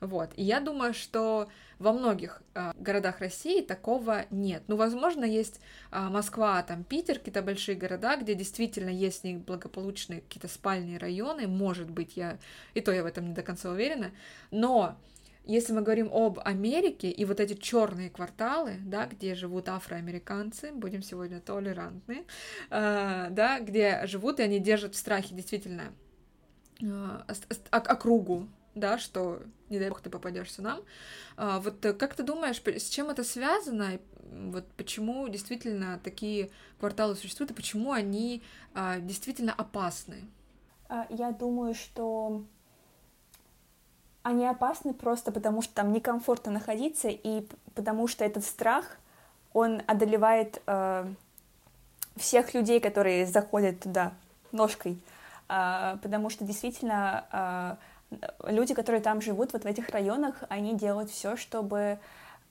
Вот. 0.00 0.30
И 0.36 0.42
я 0.42 0.60
думаю, 0.60 0.94
что 0.94 1.48
во 1.78 1.92
многих 1.92 2.42
э, 2.54 2.72
городах 2.76 3.20
России 3.20 3.60
такого 3.60 4.26
нет. 4.30 4.62
Ну, 4.66 4.76
возможно, 4.76 5.24
есть 5.24 5.60
э, 5.90 6.00
Москва, 6.00 6.62
там 6.62 6.84
Питер, 6.84 7.18
какие-то 7.18 7.42
большие 7.42 7.76
города, 7.76 8.16
где 8.16 8.34
действительно 8.34 8.90
есть 8.90 9.24
неблагополучные 9.24 10.20
какие-то 10.22 10.48
спальные 10.48 10.98
районы. 10.98 11.46
Может 11.46 11.90
быть, 11.90 12.16
я 12.16 12.38
и 12.74 12.80
то 12.80 12.92
я 12.92 13.02
в 13.02 13.06
этом 13.06 13.28
не 13.28 13.34
до 13.34 13.42
конца 13.42 13.70
уверена. 13.70 14.10
Но 14.50 14.98
если 15.44 15.72
мы 15.72 15.82
говорим 15.82 16.10
об 16.12 16.38
Америке 16.44 17.10
и 17.10 17.24
вот 17.24 17.40
эти 17.40 17.54
черные 17.54 18.10
кварталы, 18.10 18.76
да, 18.84 19.06
где 19.06 19.34
живут 19.34 19.68
афроамериканцы, 19.68 20.72
будем 20.72 21.02
сегодня 21.02 21.40
толерантны, 21.40 22.24
э, 22.70 23.28
да, 23.30 23.60
где 23.60 24.06
живут 24.06 24.40
и 24.40 24.42
они 24.42 24.60
держат 24.60 24.94
в 24.94 24.98
страхе 24.98 25.34
действительно 25.34 25.92
э, 26.80 27.22
округу, 27.70 28.48
да, 28.74 28.98
что 28.98 29.42
не 29.68 29.78
дай 29.78 29.88
бог 29.88 30.00
ты 30.00 30.10
попадешься 30.10 30.62
нам. 30.62 30.80
А, 31.36 31.60
вот 31.60 31.84
э, 31.84 31.92
как 31.92 32.14
ты 32.14 32.22
думаешь, 32.22 32.60
с 32.64 32.88
чем 32.88 33.10
это 33.10 33.24
связано? 33.24 33.98
Вот 34.32 34.64
почему 34.76 35.28
действительно 35.28 36.00
такие 36.02 36.50
кварталы 36.78 37.16
существуют 37.16 37.50
и 37.50 37.54
почему 37.54 37.92
они 37.92 38.42
а, 38.74 38.98
действительно 38.98 39.52
опасны? 39.52 40.24
А, 40.88 41.06
я 41.10 41.32
думаю, 41.32 41.74
что 41.74 42.44
они 44.22 44.46
опасны 44.46 44.92
просто 44.92 45.32
потому, 45.32 45.62
что 45.62 45.74
там 45.74 45.92
некомфортно 45.92 46.52
находиться, 46.52 47.08
и 47.08 47.46
потому 47.74 48.06
что 48.06 48.24
этот 48.24 48.44
страх, 48.44 48.98
он 49.52 49.82
одолевает 49.86 50.62
э, 50.66 51.12
всех 52.16 52.54
людей, 52.54 52.80
которые 52.80 53.26
заходят 53.26 53.80
туда 53.80 54.12
ножкой, 54.52 54.98
э, 55.48 55.96
потому 56.02 56.28
что 56.28 56.44
действительно 56.44 57.24
э, 57.32 57.76
люди, 58.44 58.74
которые 58.74 59.00
там 59.00 59.20
живут, 59.20 59.52
вот 59.52 59.64
в 59.64 59.66
этих 59.66 59.88
районах, 59.90 60.42
они 60.48 60.76
делают 60.76 61.10
все, 61.10 61.36
чтобы 61.36 61.98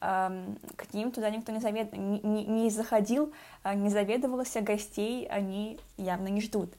эм, 0.01 0.57
к 0.75 0.93
ним 0.93 1.11
туда 1.11 1.29
никто 1.29 1.51
не, 1.51 1.59
завед... 1.59 1.93
не, 1.93 2.19
не, 2.21 2.45
не 2.45 2.69
заходил, 2.69 3.33
э, 3.63 3.73
не 3.73 3.89
заведовался, 3.89 4.61
гостей 4.61 5.27
они 5.27 5.79
явно 5.97 6.27
не 6.27 6.41
ждут. 6.41 6.73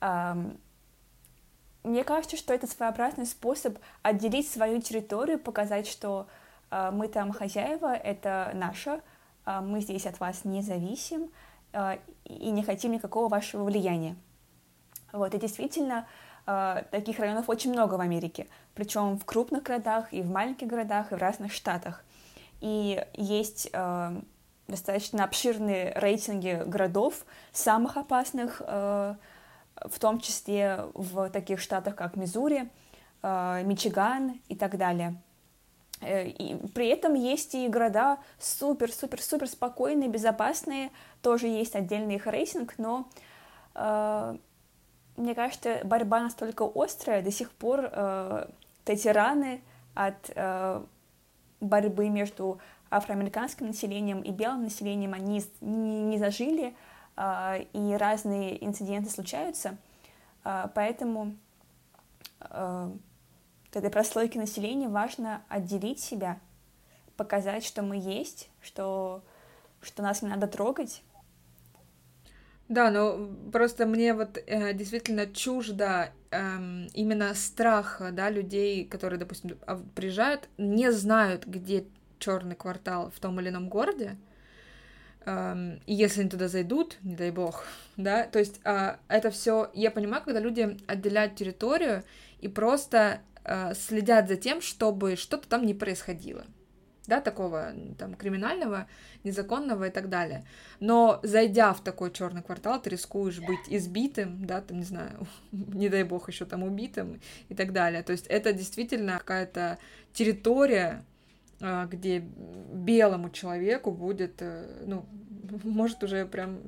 Эм, 0.00 0.58
мне 1.84 2.02
кажется, 2.02 2.36
что 2.36 2.52
это 2.52 2.66
своеобразный 2.66 3.26
способ 3.26 3.78
отделить 4.02 4.50
свою 4.50 4.80
территорию, 4.80 5.38
показать, 5.38 5.86
что 5.86 6.26
э, 6.70 6.90
мы 6.92 7.08
там 7.08 7.32
хозяева, 7.32 7.94
это 7.94 8.50
наше, 8.54 9.00
э, 9.46 9.60
мы 9.60 9.80
здесь 9.80 10.06
от 10.06 10.18
вас 10.20 10.44
не 10.44 10.62
зависим 10.62 11.30
и 12.24 12.50
не 12.50 12.62
хотим 12.62 12.92
никакого 12.92 13.28
вашего 13.28 13.64
влияния. 13.64 14.16
Вот, 15.12 15.34
и 15.34 15.38
действительно, 15.38 16.06
таких 16.46 17.18
районов 17.18 17.48
очень 17.48 17.72
много 17.72 17.94
в 17.94 18.00
Америке, 18.00 18.46
причем 18.74 19.18
в 19.18 19.24
крупных 19.24 19.64
городах 19.64 20.12
и 20.12 20.22
в 20.22 20.30
маленьких 20.30 20.68
городах 20.68 21.12
и 21.12 21.16
в 21.16 21.18
разных 21.18 21.52
штатах. 21.52 22.04
И 22.60 23.04
есть 23.14 23.68
э, 23.72 24.20
достаточно 24.68 25.24
обширные 25.24 25.92
рейтинги 25.96 26.62
городов, 26.66 27.24
самых 27.52 27.96
опасных, 27.96 28.62
э, 28.64 29.14
в 29.76 29.98
том 29.98 30.20
числе 30.20 30.86
в 30.94 31.28
таких 31.30 31.60
штатах, 31.60 31.96
как 31.96 32.16
Миссури, 32.16 32.68
э, 33.22 33.62
Мичиган 33.64 34.40
и 34.48 34.56
так 34.56 34.78
далее. 34.78 35.20
Э, 36.00 36.26
и 36.26 36.56
при 36.68 36.88
этом 36.88 37.14
есть 37.14 37.54
и 37.54 37.68
города 37.68 38.18
супер-супер-супер 38.38 39.48
спокойные, 39.48 40.08
безопасные, 40.08 40.90
тоже 41.22 41.46
есть 41.46 41.74
отдельный 41.74 42.16
их 42.16 42.26
рейтинг, 42.26 42.74
но 42.78 43.08
э, 43.74 44.36
мне 45.16 45.34
кажется, 45.34 45.80
борьба 45.84 46.20
настолько 46.20 46.70
острая, 46.74 47.22
до 47.22 47.30
сих 47.30 47.50
пор 47.50 47.88
э, 47.90 48.48
эти 48.86 49.08
раны 49.08 49.62
от 49.94 50.30
э, 50.34 50.82
борьбы 51.60 52.08
между 52.08 52.58
афроамериканским 52.90 53.66
населением 53.66 54.22
и 54.22 54.30
белым 54.30 54.64
населением, 54.64 55.14
они 55.14 55.42
не, 55.60 56.02
не 56.04 56.18
зажили, 56.18 56.74
э, 57.16 57.64
и 57.72 57.94
разные 57.94 58.64
инциденты 58.64 59.10
случаются, 59.10 59.76
э, 60.44 60.68
поэтому 60.74 61.36
э, 62.40 62.90
этой 63.76 63.90
прослойке 63.90 64.38
населения 64.38 64.88
важно 64.88 65.42
отделить 65.48 66.00
себя, 66.00 66.38
показать, 67.16 67.64
что 67.64 67.82
мы 67.82 67.96
есть, 67.96 68.48
что, 68.62 69.22
что 69.80 70.02
нас 70.02 70.22
не 70.22 70.28
надо 70.28 70.46
трогать, 70.46 71.02
да, 72.68 72.90
но 72.90 73.30
просто 73.52 73.86
мне 73.86 74.12
вот 74.12 74.38
э, 74.44 74.72
действительно 74.74 75.26
чуждо 75.26 76.12
э, 76.30 76.58
именно 76.94 77.32
страх, 77.34 78.02
да, 78.12 78.28
людей, 78.28 78.84
которые, 78.84 79.20
допустим, 79.20 79.56
а, 79.66 79.80
приезжают, 79.94 80.48
не 80.58 80.90
знают, 80.90 81.46
где 81.46 81.84
черный 82.18 82.56
квартал 82.56 83.10
в 83.14 83.20
том 83.20 83.40
или 83.40 83.50
ином 83.50 83.68
городе. 83.68 84.16
Э, 85.26 85.76
и 85.86 85.94
если 85.94 86.22
они 86.22 86.30
туда 86.30 86.48
зайдут, 86.48 86.96
не 87.02 87.14
дай 87.14 87.30
бог, 87.30 87.64
да, 87.96 88.24
то 88.24 88.40
есть 88.40 88.60
э, 88.64 88.96
это 89.06 89.30
все, 89.30 89.70
я 89.72 89.92
понимаю, 89.92 90.24
когда 90.24 90.40
люди 90.40 90.76
отделяют 90.88 91.36
территорию 91.36 92.02
и 92.40 92.48
просто 92.48 93.20
э, 93.44 93.74
следят 93.74 94.26
за 94.26 94.36
тем, 94.36 94.60
чтобы 94.60 95.14
что-то 95.14 95.48
там 95.48 95.64
не 95.64 95.74
происходило 95.74 96.44
да, 97.06 97.20
такого 97.20 97.72
там 97.98 98.14
криминального, 98.14 98.86
незаконного 99.24 99.88
и 99.88 99.90
так 99.90 100.08
далее. 100.08 100.44
Но 100.80 101.20
зайдя 101.22 101.72
в 101.72 101.82
такой 101.82 102.10
черный 102.10 102.42
квартал, 102.42 102.80
ты 102.80 102.90
рискуешь 102.90 103.40
быть 103.40 103.60
избитым, 103.68 104.44
да, 104.44 104.60
там, 104.60 104.78
не 104.78 104.84
знаю, 104.84 105.26
не 105.52 105.88
дай 105.88 106.04
бог 106.04 106.28
еще 106.28 106.44
там 106.44 106.62
убитым 106.62 107.20
и 107.48 107.54
так 107.54 107.72
далее. 107.72 108.02
То 108.02 108.12
есть 108.12 108.26
это 108.26 108.52
действительно 108.52 109.18
какая-то 109.18 109.78
территория, 110.12 111.04
а, 111.60 111.86
где 111.86 112.18
белому 112.18 113.30
человеку 113.30 113.90
будет, 113.90 114.36
э, 114.40 114.82
ну, 114.86 115.06
может 115.64 116.02
уже 116.02 116.26
прям 116.26 116.60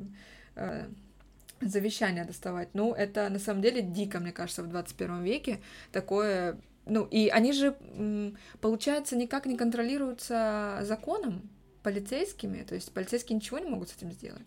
э, 0.57 0.87
завещание 1.61 2.25
доставать. 2.25 2.69
Ну, 2.75 2.95
это 2.95 3.29
на 3.29 3.39
самом 3.39 3.63
деле 3.63 3.83
дико, 3.83 4.21
мне 4.21 4.33
кажется, 4.33 4.63
в 4.63 4.69
21 4.69 5.23
веке 5.23 5.61
такое 5.93 6.59
ну, 6.89 7.05
и 7.05 7.29
они 7.29 7.53
же, 7.53 7.77
получается, 8.61 9.17
никак 9.17 9.47
не 9.47 9.57
контролируются 9.57 10.81
законом, 10.83 11.49
полицейскими, 11.83 12.63
то 12.63 12.75
есть 12.75 12.93
полицейские 12.93 13.37
ничего 13.37 13.59
не 13.59 13.71
могут 13.71 13.89
с 13.89 13.97
этим 13.97 14.13
сделать. 14.13 14.47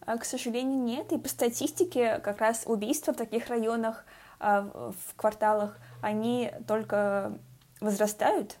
А, 0.00 0.16
к 0.16 0.24
сожалению, 0.24 0.78
нет. 0.78 1.12
И 1.12 1.18
по 1.18 1.28
статистике 1.28 2.18
как 2.18 2.38
раз 2.38 2.62
убийства 2.66 3.12
в 3.12 3.16
таких 3.16 3.48
районах, 3.48 4.04
а, 4.38 4.62
в 4.62 5.14
кварталах, 5.16 5.78
они 6.02 6.52
только 6.66 7.38
возрастают 7.80 8.56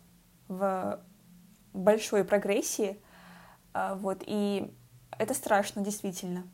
в 0.48 1.00
большой 1.72 2.24
прогрессии. 2.24 3.00
А, 3.72 3.94
вот, 3.94 4.22
и 4.26 4.70
это 5.18 5.34
страшно, 5.34 5.82
действительно. 5.82 6.44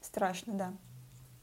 Страшно, 0.00 0.54
да. 0.54 0.72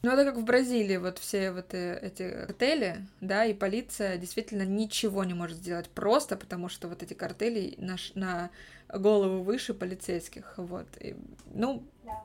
Ну, 0.06 0.12
это 0.12 0.24
как 0.24 0.36
в 0.36 0.44
Бразилии, 0.44 0.98
вот 0.98 1.18
все 1.18 1.50
вот 1.50 1.74
э, 1.74 1.98
эти 2.00 2.30
картели, 2.30 3.04
да, 3.20 3.44
и 3.44 3.52
полиция 3.52 4.18
действительно 4.18 4.62
ничего 4.62 5.24
не 5.24 5.34
может 5.34 5.56
сделать 5.56 5.90
просто, 5.90 6.36
потому 6.36 6.68
что 6.68 6.86
вот 6.86 7.02
эти 7.02 7.12
картели 7.12 7.74
на, 7.78 7.96
на 8.14 8.50
голову 8.88 9.42
выше 9.42 9.74
полицейских, 9.74 10.54
вот. 10.58 10.86
И, 11.00 11.16
ну, 11.52 11.82
да. 12.04 12.22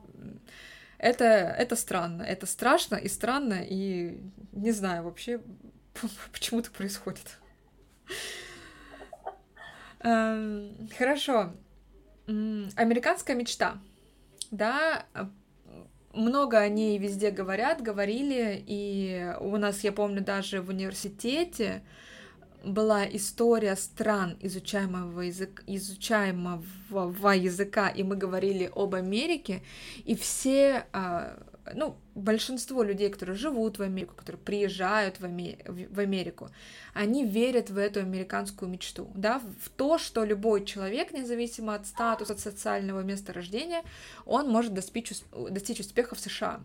это, 0.98 1.24
это 1.24 1.74
странно, 1.74 2.22
это 2.22 2.46
страшно 2.46 2.94
и 2.94 3.08
странно, 3.08 3.66
и 3.68 4.16
не 4.52 4.70
знаю 4.70 5.02
вообще, 5.02 5.40
почему 6.32 6.62
так 6.62 6.70
происходит. 6.70 7.36
Эм, 10.04 10.88
хорошо. 10.96 11.52
Американская 12.28 13.34
мечта. 13.34 13.78
Да, 14.52 15.04
много 16.12 16.58
о 16.58 16.68
ней 16.68 16.98
везде 16.98 17.30
говорят, 17.30 17.82
говорили, 17.82 18.62
и 18.66 19.34
у 19.40 19.56
нас, 19.56 19.84
я 19.84 19.92
помню, 19.92 20.22
даже 20.22 20.60
в 20.60 20.68
университете 20.68 21.82
была 22.64 23.04
история 23.08 23.76
стран 23.76 24.36
изучаемого, 24.40 25.22
язык, 25.22 25.64
изучаемого 25.66 27.30
языка, 27.32 27.88
и 27.88 28.02
мы 28.02 28.16
говорили 28.16 28.70
об 28.74 28.94
Америке, 28.94 29.62
и 30.04 30.14
все 30.14 30.86
а, 30.92 31.38
ну, 31.74 31.96
большинство 32.14 32.82
людей, 32.82 33.10
которые 33.10 33.36
живут 33.36 33.78
в 33.78 33.82
Америку, 33.82 34.14
которые 34.16 34.40
приезжают 34.40 35.20
в, 35.20 35.22
в 35.22 35.98
Америку, 35.98 36.50
они 36.94 37.24
верят 37.24 37.70
в 37.70 37.78
эту 37.78 38.00
американскую 38.00 38.68
мечту, 38.70 39.10
да, 39.14 39.40
в 39.60 39.68
то, 39.70 39.98
что 39.98 40.24
любой 40.24 40.64
человек, 40.64 41.12
независимо 41.12 41.74
от 41.74 41.86
статуса, 41.86 42.32
от 42.32 42.40
социального 42.40 43.00
места 43.00 43.32
рождения, 43.32 43.82
он 44.24 44.48
может 44.48 44.74
достичь, 44.74 45.12
достичь 45.50 45.80
успеха 45.80 46.14
в 46.14 46.20
США. 46.20 46.60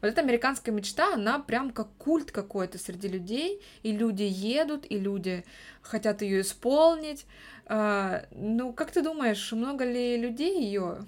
Вот 0.00 0.08
эта 0.08 0.20
американская 0.20 0.74
мечта, 0.74 1.14
она 1.14 1.38
прям 1.38 1.70
как 1.70 1.88
культ 1.98 2.30
какой-то 2.30 2.78
среди 2.78 3.08
людей, 3.08 3.60
и 3.82 3.92
люди 3.92 4.22
едут, 4.22 4.86
и 4.88 4.98
люди 4.98 5.44
хотят 5.82 6.22
ее 6.22 6.42
исполнить. 6.42 7.26
А, 7.66 8.26
ну, 8.30 8.72
как 8.72 8.90
ты 8.92 9.02
думаешь, 9.02 9.52
много 9.52 9.84
ли 9.84 10.16
людей 10.16 10.62
ее 10.62 11.04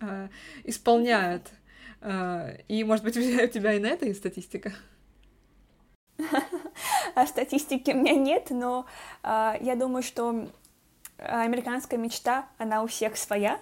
а, 0.00 0.28
исполняют? 0.64 1.44
А, 2.00 2.50
и, 2.68 2.84
может 2.84 3.04
быть, 3.04 3.16
у 3.16 3.20
тебя 3.20 3.72
и 3.74 3.80
на 3.80 3.86
это 3.86 4.06
есть 4.06 4.20
статистика? 4.20 4.72
А 7.14 7.26
статистики 7.26 7.90
у 7.90 7.96
меня 7.96 8.14
нет, 8.14 8.48
но 8.50 8.86
э, 9.22 9.54
я 9.60 9.76
думаю, 9.76 10.02
что 10.02 10.48
американская 11.18 11.98
мечта, 11.98 12.46
она 12.58 12.82
у 12.82 12.86
всех 12.86 13.16
своя. 13.16 13.58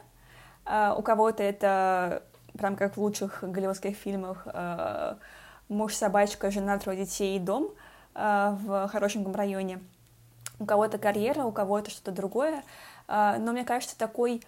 Э, 0.67 0.95
у 0.97 1.03
кого-то 1.03 1.43
это 1.43 2.23
прям 2.59 2.77
как 2.77 2.97
в 2.97 3.01
лучших 3.01 3.43
голливудских 3.43 3.97
фильмах 3.97 4.47
муж, 5.69 5.95
собачка, 5.95 6.51
жена, 6.51 6.79
трое 6.79 7.05
детей 7.05 7.37
и 7.37 7.41
дом 7.41 7.75
в 8.15 8.89
хорошеньком 8.89 9.35
районе. 9.35 9.81
У 10.59 10.65
кого-то 10.65 10.97
карьера, 10.97 11.45
у 11.45 11.53
кого-то 11.53 11.91
что-то 11.91 12.13
другое. 12.13 12.63
Но 13.09 13.53
мне 13.53 13.65
кажется, 13.65 13.99
такой 13.99 14.43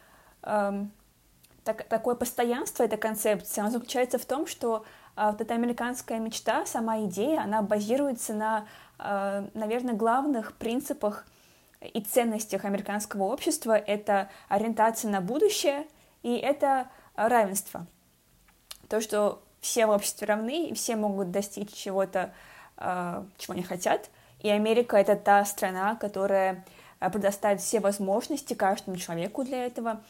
так, 1.69 1.85
такое 1.85 2.15
постоянство 2.15 2.83
этой 2.83 2.97
концепции, 2.97 3.61
оно 3.61 3.69
заключается 3.69 4.17
в 4.17 4.25
том, 4.25 4.47
что 4.47 4.87
а, 5.17 5.33
вот 5.33 5.43
эта 5.43 5.53
американская 5.53 6.19
мечта, 6.19 6.65
сама 6.65 7.05
идея, 7.05 7.43
она 7.43 7.61
базируется 7.61 8.33
на, 8.33 8.67
а, 8.99 9.47
наверное, 9.53 9.93
главных 9.93 10.57
принципах 10.57 11.27
и 11.83 12.01
ценностях 12.01 12.65
американского 12.65 13.25
общества. 13.25 13.77
Это 13.77 14.31
ориентация 14.49 15.11
на 15.11 15.21
будущее 15.21 15.87
и 16.23 16.37
это 16.37 16.89
равенство. 17.17 17.87
То, 18.89 19.03
что 19.03 19.43
все 19.61 19.85
в 19.85 19.91
обществе 19.91 20.27
равны, 20.27 20.69
и 20.69 20.75
все 20.75 20.97
могут 20.97 21.31
достичь 21.31 21.71
чего-то, 21.75 22.33
а, 22.79 23.27
чего 23.37 23.53
они 23.53 23.63
хотят. 23.63 24.09
И 24.41 24.49
Америка— 24.49 24.97
это 24.99 25.17
та 25.17 25.45
страна, 25.45 25.97
которая 25.97 26.65
предоставит 26.99 27.61
все 27.61 27.81
возможности 27.81 28.55
каждому 28.55 28.97
человеку 28.97 29.45
для 29.45 29.67
этого. 29.67 30.01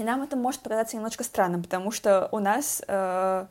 И 0.00 0.02
нам 0.02 0.22
это 0.22 0.34
может 0.34 0.62
показаться 0.62 0.96
немножко 0.96 1.24
странным, 1.24 1.62
потому 1.62 1.90
что 1.90 2.30
у 2.32 2.38
нас 2.38 2.82
э, 2.88 3.46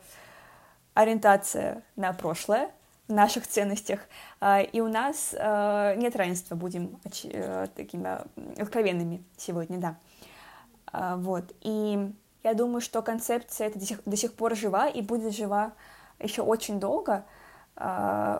ориентация 0.96 1.84
на 1.96 2.12
прошлое, 2.12 2.72
в 3.08 3.14
наших 3.14 3.46
ценностях, 3.46 4.00
э, 4.42 4.64
и 4.64 4.82
у 4.82 4.88
нас 4.88 5.36
э, 5.38 5.94
нет 5.98 6.16
равенства, 6.16 6.56
будем 6.56 7.00
э, 7.24 7.68
такими 7.76 8.18
откровенными 8.60 9.24
сегодня, 9.38 9.78
да. 9.78 9.96
Э, 10.92 11.18
вот, 11.18 11.54
и 11.62 12.12
я 12.44 12.54
думаю, 12.56 12.82
что 12.82 13.04
концепция 13.04 13.68
эта 13.68 13.78
до 13.78 13.86
сих, 13.86 14.02
до 14.04 14.18
сих 14.18 14.34
пор 14.34 14.56
жива 14.56 14.88
и 14.88 15.04
будет 15.04 15.36
жива 15.36 15.74
еще 16.18 16.42
очень 16.42 16.80
долго. 16.80 17.26
Э, 17.76 18.40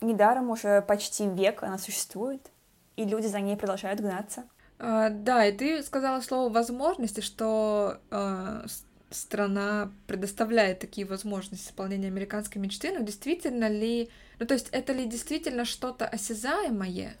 недаром 0.00 0.48
уже 0.48 0.80
почти 0.80 1.28
век 1.28 1.62
она 1.62 1.76
существует, 1.76 2.50
и 2.96 3.04
люди 3.04 3.26
за 3.26 3.40
ней 3.40 3.58
продолжают 3.58 4.00
гнаться. 4.00 4.44
А, 4.82 5.10
да, 5.10 5.44
и 5.44 5.52
ты 5.52 5.82
сказала 5.82 6.22
слово 6.22 6.50
возможности, 6.50 7.20
что 7.20 7.98
э, 8.10 8.64
страна 9.10 9.92
предоставляет 10.06 10.78
такие 10.78 11.06
возможности 11.06 11.68
исполнения 11.68 12.08
американской 12.08 12.62
мечты, 12.62 12.90
но 12.90 13.04
действительно 13.04 13.68
ли, 13.68 14.08
ну 14.38 14.46
то 14.46 14.54
есть 14.54 14.70
это 14.72 14.94
ли 14.94 15.04
действительно 15.04 15.66
что-то 15.66 16.06
осязаемое, 16.06 17.14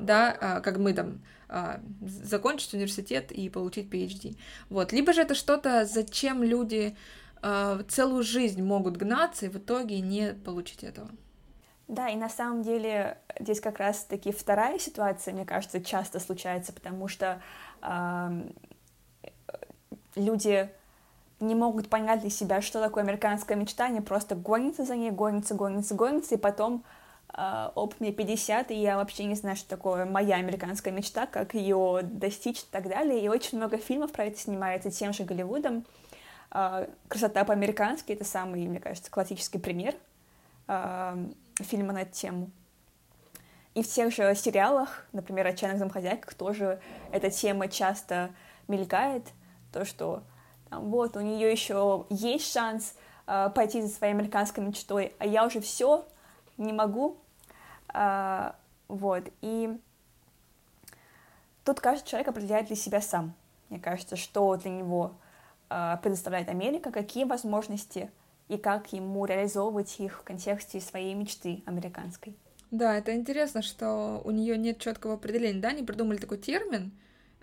да, 0.00 0.36
э, 0.40 0.60
как 0.62 0.78
мы 0.78 0.92
там 0.92 1.22
э, 1.48 1.78
закончить 2.00 2.74
университет 2.74 3.30
и 3.30 3.48
получить 3.48 3.88
PhD, 3.88 4.36
вот, 4.68 4.92
либо 4.92 5.12
же 5.12 5.22
это 5.22 5.36
что-то, 5.36 5.84
зачем 5.84 6.42
люди 6.42 6.96
целую 7.88 8.22
жизнь 8.22 8.62
могут 8.62 8.96
гнаться 8.96 9.44
и 9.44 9.50
в 9.50 9.58
итоге 9.58 10.00
не 10.00 10.32
получить 10.32 10.82
этого. 10.82 11.10
Да, 11.88 12.08
и 12.08 12.16
на 12.16 12.30
самом 12.30 12.62
деле 12.62 13.18
здесь 13.38 13.60
как 13.60 13.78
раз-таки 13.78 14.32
вторая 14.32 14.78
ситуация, 14.78 15.34
мне 15.34 15.44
кажется, 15.44 15.82
часто 15.82 16.18
случается, 16.18 16.72
потому 16.72 17.08
что 17.08 17.42
э, 17.82 18.50
люди 20.14 20.70
не 21.40 21.54
могут 21.54 21.90
понять 21.90 22.20
для 22.20 22.30
себя, 22.30 22.62
что 22.62 22.80
такое 22.80 23.04
американская 23.04 23.56
мечта, 23.56 23.86
они 23.86 24.00
просто 24.00 24.34
гонятся 24.34 24.84
за 24.84 24.96
ней, 24.96 25.10
гонятся, 25.10 25.54
гонятся, 25.54 25.94
гонятся, 25.94 26.34
и 26.34 26.38
потом 26.38 26.84
Uh, 27.36 27.72
оп, 27.74 27.96
мне 27.98 28.12
50, 28.12 28.70
и 28.70 28.80
я 28.80 28.96
вообще 28.96 29.24
не 29.24 29.34
знаю, 29.34 29.56
что 29.56 29.68
такое 29.68 30.04
моя 30.04 30.36
американская 30.36 30.94
мечта, 30.94 31.26
как 31.26 31.54
ее 31.54 31.98
достичь 32.04 32.60
и 32.60 32.66
так 32.70 32.88
далее. 32.88 33.20
И 33.20 33.28
очень 33.28 33.58
много 33.58 33.76
фильмов 33.76 34.12
про 34.12 34.26
это 34.26 34.38
снимается 34.38 34.92
тем 34.92 35.12
же 35.12 35.24
Голливудом. 35.24 35.84
Uh, 36.52 36.88
«Красота 37.08 37.44
по-американски»— 37.44 38.12
это 38.12 38.22
самый, 38.22 38.68
мне 38.68 38.78
кажется, 38.78 39.10
классический 39.10 39.58
пример 39.58 39.96
фильма 41.64 41.92
на 41.92 42.02
эту 42.02 42.12
тему. 42.12 42.50
И 43.74 43.82
в 43.82 43.88
тех 43.88 44.14
же 44.14 44.34
сериалах, 44.36 45.04
например, 45.12 45.46
«Отчаянных 45.48 45.80
домохозяйках», 45.80 46.34
тоже 46.34 46.80
эта 47.10 47.30
тема 47.30 47.68
часто 47.68 48.30
мелькает, 48.68 49.26
то, 49.72 49.84
что 49.84 50.22
там, 50.70 50.90
вот 50.90 51.16
у 51.16 51.20
нее 51.20 51.50
еще 51.50 52.06
есть 52.08 52.52
шанс 52.52 52.94
э, 53.26 53.50
пойти 53.52 53.82
за 53.82 53.88
своей 53.88 54.12
американской 54.12 54.62
мечтой, 54.62 55.14
а 55.18 55.26
я 55.26 55.44
уже 55.44 55.60
все 55.60 56.06
не 56.56 56.72
могу, 56.72 57.18
э, 57.92 58.52
вот, 58.86 59.24
и 59.40 59.76
тут 61.64 61.80
каждый 61.80 62.06
человек 62.06 62.28
определяет 62.28 62.68
для 62.68 62.76
себя 62.76 63.00
сам, 63.00 63.34
мне 63.70 63.80
кажется, 63.80 64.14
что 64.14 64.54
для 64.56 64.70
него 64.70 65.14
э, 65.68 65.96
предоставляет 66.00 66.48
Америка, 66.48 66.92
какие 66.92 67.24
возможности 67.24 68.10
и 68.48 68.56
как 68.56 68.92
ему 68.92 69.24
реализовывать 69.24 69.98
их 70.00 70.20
в 70.20 70.22
контексте 70.22 70.80
своей 70.80 71.14
мечты 71.14 71.62
американской. 71.66 72.36
Да, 72.70 72.96
это 72.96 73.14
интересно, 73.14 73.62
что 73.62 74.20
у 74.24 74.30
нее 74.30 74.58
нет 74.58 74.78
четкого 74.78 75.14
определения. 75.14 75.60
Да, 75.60 75.68
они 75.68 75.82
придумали 75.82 76.18
такой 76.18 76.38
термин 76.38 76.92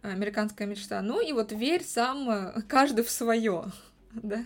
американская 0.02 0.68
мечта. 0.68 1.02
Ну 1.02 1.22
и 1.22 1.32
вот 1.32 1.52
верь 1.52 1.84
сам 1.84 2.30
э, 2.30 2.62
каждый 2.68 3.04
в 3.04 3.10
свое, 3.10 3.66
да? 4.14 4.44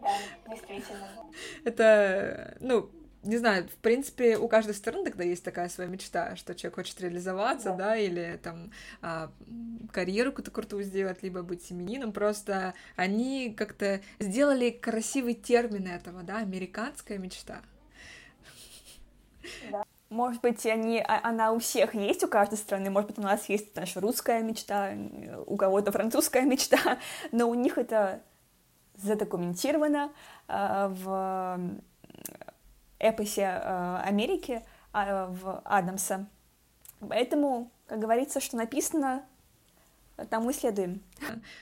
Да, 0.00 0.10
действительно. 0.48 1.08
Это, 1.64 2.56
ну, 2.60 2.90
не 3.24 3.38
знаю, 3.38 3.68
в 3.68 3.76
принципе, 3.76 4.36
у 4.36 4.48
каждой 4.48 4.74
стороны 4.74 5.04
тогда 5.04 5.24
есть 5.24 5.42
такая 5.44 5.68
своя 5.68 5.88
мечта, 5.88 6.36
что 6.36 6.54
человек 6.54 6.76
хочет 6.76 7.00
реализоваться, 7.00 7.70
да, 7.70 7.76
да 7.76 7.96
или 7.96 8.38
там 8.42 8.70
а, 9.02 9.30
карьеру 9.92 10.30
какую-то 10.30 10.50
крутую 10.50 10.84
сделать, 10.84 11.22
либо 11.22 11.42
быть 11.42 11.64
семенином. 11.64 12.12
Просто 12.12 12.74
они 12.96 13.54
как-то 13.56 14.00
сделали 14.18 14.70
красивый 14.70 15.34
термин 15.34 15.86
этого, 15.86 16.22
да, 16.22 16.38
американская 16.38 17.18
мечта. 17.18 17.62
Да. 19.70 19.84
Может 20.10 20.42
быть, 20.42 20.64
они, 20.66 21.00
а, 21.00 21.20
она 21.22 21.52
у 21.52 21.58
всех 21.58 21.94
есть, 21.94 22.22
у 22.24 22.28
каждой 22.28 22.58
страны. 22.58 22.90
Может 22.90 23.10
быть, 23.10 23.18
у 23.18 23.22
нас 23.22 23.48
есть 23.48 23.74
наша 23.74 24.00
русская 24.00 24.42
мечта, 24.42 24.92
у 25.46 25.56
кого-то 25.56 25.92
французская 25.92 26.42
мечта, 26.42 26.98
но 27.32 27.48
у 27.48 27.54
них 27.54 27.78
это 27.78 28.22
задокументировано 28.96 30.12
э, 30.46 30.86
в 30.88 31.80
эпосе 32.98 33.42
э, 33.42 33.96
Америки 34.04 34.62
э, 34.92 35.26
в 35.28 35.60
Адамса. 35.64 36.26
Поэтому, 37.00 37.70
как 37.86 37.98
говорится, 37.98 38.40
что 38.40 38.56
написано, 38.56 39.24
тому 40.30 40.50
и 40.50 40.52
следуем. 40.52 41.02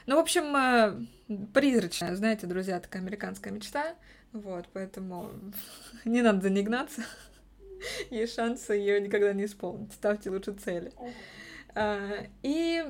Ну, 0.07 0.17
в 0.17 0.19
общем, 0.19 0.55
э, 0.57 1.47
призрачная, 1.55 2.15
знаете, 2.15 2.47
друзья, 2.47 2.81
такая 2.81 3.03
американская 3.03 3.53
мечта. 3.53 3.95
Вот, 4.33 4.67
поэтому 4.73 5.31
не 6.05 6.23
надо 6.23 6.41
за 6.43 6.51
ней 6.51 6.63
гнаться. 6.63 7.03
есть 8.11 8.35
шансы 8.35 8.75
ее 8.75 9.01
никогда 9.01 9.33
не 9.33 9.45
исполнить. 9.45 9.93
Ставьте 9.93 10.31
лучше 10.31 10.53
цели. 10.53 10.93
А, 11.75 12.27
и 12.43 12.85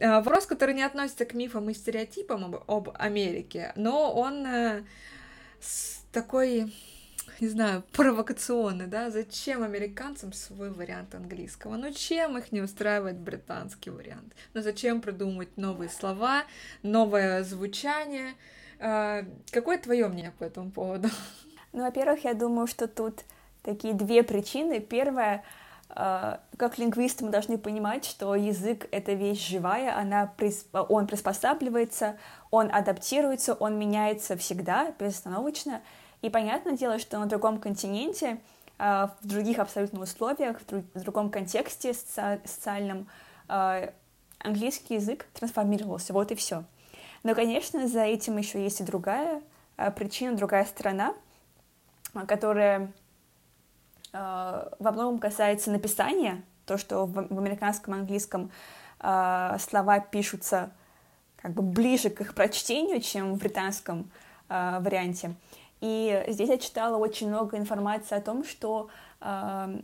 а, 0.00 0.20
вопрос, 0.20 0.46
который 0.46 0.74
не 0.74 0.82
относится 0.82 1.24
к 1.24 1.34
мифам 1.34 1.70
и 1.70 1.74
стереотипам 1.74 2.44
об, 2.44 2.70
об 2.70 2.90
Америке, 2.94 3.72
но 3.76 4.12
он 4.12 4.46
э, 4.46 4.84
такой, 6.12 6.74
не 7.40 7.48
знаю, 7.48 7.82
провокационный, 7.92 8.86
да, 8.86 9.10
зачем 9.10 9.62
американцам 9.62 10.32
свой 10.32 10.70
вариант 10.70 11.14
английского? 11.14 11.76
Ну, 11.76 11.92
чем 11.92 12.36
их 12.38 12.52
не 12.52 12.60
устраивает 12.60 13.18
британский 13.18 13.90
вариант? 13.90 14.34
Ну, 14.54 14.62
зачем 14.62 15.00
придумывать 15.00 15.56
новые 15.56 15.88
слова, 15.88 16.42
новое 16.82 17.44
звучание? 17.44 18.34
А, 18.80 19.24
какое 19.50 19.78
твое 19.78 20.08
мнение 20.08 20.32
по 20.38 20.44
этому 20.44 20.70
поводу? 20.70 21.08
Ну, 21.72 21.82
во-первых, 21.84 22.24
я 22.24 22.34
думаю, 22.34 22.66
что 22.66 22.88
тут 22.88 23.24
такие 23.62 23.94
две 23.94 24.22
причины. 24.22 24.80
Первая, 24.80 25.44
как 25.88 26.78
лингвисты 26.78 27.24
мы 27.24 27.30
должны 27.30 27.58
понимать, 27.58 28.04
что 28.04 28.34
язык— 28.34 28.88
это 28.90 29.12
вещь 29.12 29.46
живая, 29.48 29.96
она, 29.96 30.32
он 30.72 31.06
приспосабливается, 31.06 32.18
он 32.50 32.70
адаптируется, 32.72 33.54
он 33.54 33.78
меняется 33.78 34.36
всегда, 34.36 34.94
безостановочно. 34.98 35.82
И 36.22 36.30
понятное 36.30 36.76
дело, 36.76 36.98
что 36.98 37.18
на 37.18 37.26
другом 37.26 37.60
континенте, 37.60 38.40
э, 38.78 39.08
в 39.20 39.26
других 39.26 39.58
абсолютно 39.58 40.00
условиях, 40.00 40.58
в 40.94 41.00
другом 41.00 41.30
контексте 41.30 41.94
социальном, 41.94 43.08
э, 43.48 43.90
английский 44.38 44.94
язык 44.94 45.26
трансформировался, 45.34 46.12
вот 46.12 46.30
и 46.32 46.34
все. 46.34 46.64
Но, 47.22 47.34
конечно, 47.34 47.88
за 47.88 48.02
этим 48.02 48.36
еще 48.36 48.62
есть 48.62 48.80
и 48.80 48.84
другая 48.84 49.42
причина, 49.96 50.36
другая 50.36 50.64
сторона, 50.64 51.14
которая 52.26 52.92
Э, 54.12 54.68
во 54.78 54.92
многом 54.92 55.18
касается 55.18 55.70
написания, 55.70 56.42
то, 56.66 56.78
что 56.78 57.06
в, 57.06 57.18
американском 57.18 57.94
английском 57.94 58.50
э, 59.00 59.56
слова 59.58 60.00
пишутся 60.00 60.70
как 61.36 61.52
бы 61.52 61.62
ближе 61.62 62.10
к 62.10 62.20
их 62.20 62.34
прочтению, 62.34 63.00
чем 63.00 63.34
в 63.34 63.38
британском 63.38 64.10
э, 64.48 64.78
варианте. 64.80 65.34
И 65.80 66.24
здесь 66.28 66.48
я 66.48 66.58
читала 66.58 66.96
очень 66.96 67.28
много 67.28 67.56
информации 67.56 68.16
о 68.16 68.20
том, 68.20 68.44
что 68.44 68.88
э, 69.20 69.80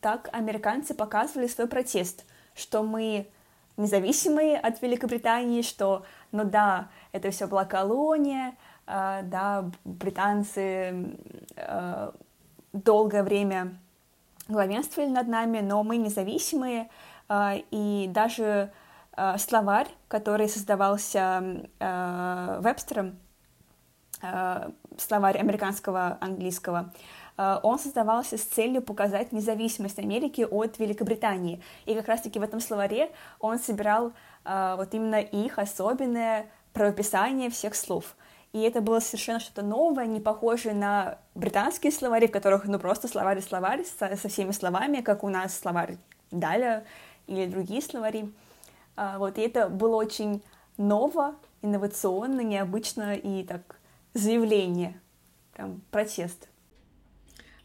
так 0.00 0.28
американцы 0.32 0.94
показывали 0.94 1.46
свой 1.46 1.68
протест, 1.68 2.24
что 2.54 2.82
мы 2.82 3.28
независимые 3.76 4.58
от 4.58 4.82
Великобритании, 4.82 5.62
что, 5.62 6.04
ну 6.32 6.44
да, 6.44 6.88
это 7.12 7.30
все 7.30 7.46
была 7.46 7.64
колония, 7.64 8.54
э, 8.86 9.20
да, 9.24 9.70
британцы 9.84 11.16
э, 11.56 12.12
долгое 12.72 13.22
время 13.22 13.78
главенствовали 14.48 15.10
над 15.10 15.28
нами, 15.28 15.60
но 15.60 15.82
мы 15.82 15.96
независимые, 15.96 16.88
а, 17.28 17.54
и 17.70 18.08
даже 18.08 18.72
а, 19.12 19.38
словарь, 19.38 19.88
который 20.08 20.48
создавался 20.48 21.68
а, 21.80 22.60
Вебстером, 22.60 23.18
словарь 24.98 25.38
американского 25.38 26.16
английского, 26.20 26.92
он 27.36 27.78
создавался 27.78 28.38
с 28.38 28.42
целью 28.42 28.82
показать 28.82 29.32
независимость 29.32 29.98
Америки 29.98 30.46
от 30.48 30.78
Великобритании. 30.78 31.62
И 31.86 31.94
как 31.94 32.06
раз-таки 32.06 32.38
в 32.38 32.42
этом 32.42 32.60
словаре 32.60 33.10
он 33.40 33.58
собирал 33.58 34.12
вот 34.44 34.94
именно 34.94 35.20
их 35.20 35.58
особенное 35.58 36.46
правописание 36.72 37.50
всех 37.50 37.74
слов. 37.74 38.14
И 38.52 38.60
это 38.60 38.82
было 38.82 39.00
совершенно 39.00 39.40
что-то 39.40 39.62
новое, 39.62 40.06
не 40.06 40.20
похожее 40.20 40.74
на 40.74 41.18
британские 41.34 41.90
словари, 41.90 42.26
в 42.26 42.30
которых, 42.32 42.66
ну, 42.66 42.78
просто 42.78 43.08
словарь 43.08 43.38
и 43.38 43.42
словарь 43.42 43.84
со, 43.84 44.14
со 44.14 44.28
всеми 44.28 44.50
словами, 44.50 45.00
как 45.00 45.24
у 45.24 45.28
нас 45.30 45.58
словарь 45.58 45.96
Даля 46.30 46.84
или 47.26 47.46
другие 47.46 47.80
словари. 47.80 48.30
Вот, 48.94 49.38
и 49.38 49.40
это 49.40 49.70
было 49.70 49.96
очень 49.96 50.42
ново, 50.76 51.34
инновационно, 51.62 52.42
необычно 52.42 53.14
и 53.14 53.42
так 53.42 53.80
заявление, 54.14 55.00
прям 55.52 55.82
протест. 55.90 56.48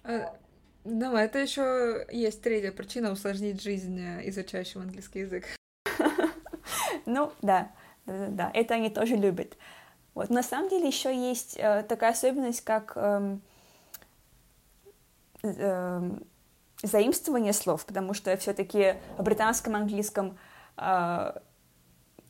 А, 0.04 0.38
да, 0.84 1.22
это 1.22 1.40
еще 1.40 2.06
есть 2.12 2.42
третья 2.42 2.72
причина 2.72 3.12
усложнить 3.12 3.62
жизнь 3.62 4.00
э, 4.00 4.28
изучающим 4.30 4.82
английский 4.82 5.20
язык. 5.20 5.46
Ну, 7.06 7.32
да, 7.42 7.72
да, 8.06 8.28
да, 8.28 8.52
это 8.54 8.74
они 8.74 8.90
тоже 8.90 9.16
любят. 9.16 9.58
Вот. 10.14 10.30
На 10.30 10.44
самом 10.44 10.70
деле 10.70 10.88
еще 10.88 11.16
есть 11.16 11.56
э, 11.58 11.84
такая 11.88 12.12
особенность, 12.12 12.62
как 12.62 12.94
э, 12.96 13.38
э, 15.44 16.12
заимствование 16.84 17.54
слов, 17.54 17.86
потому 17.86 18.14
что 18.14 18.36
все-таки 18.38 18.96
в 19.18 19.24
британском 19.24 19.76
английском 19.76 20.38
э, 20.76 21.32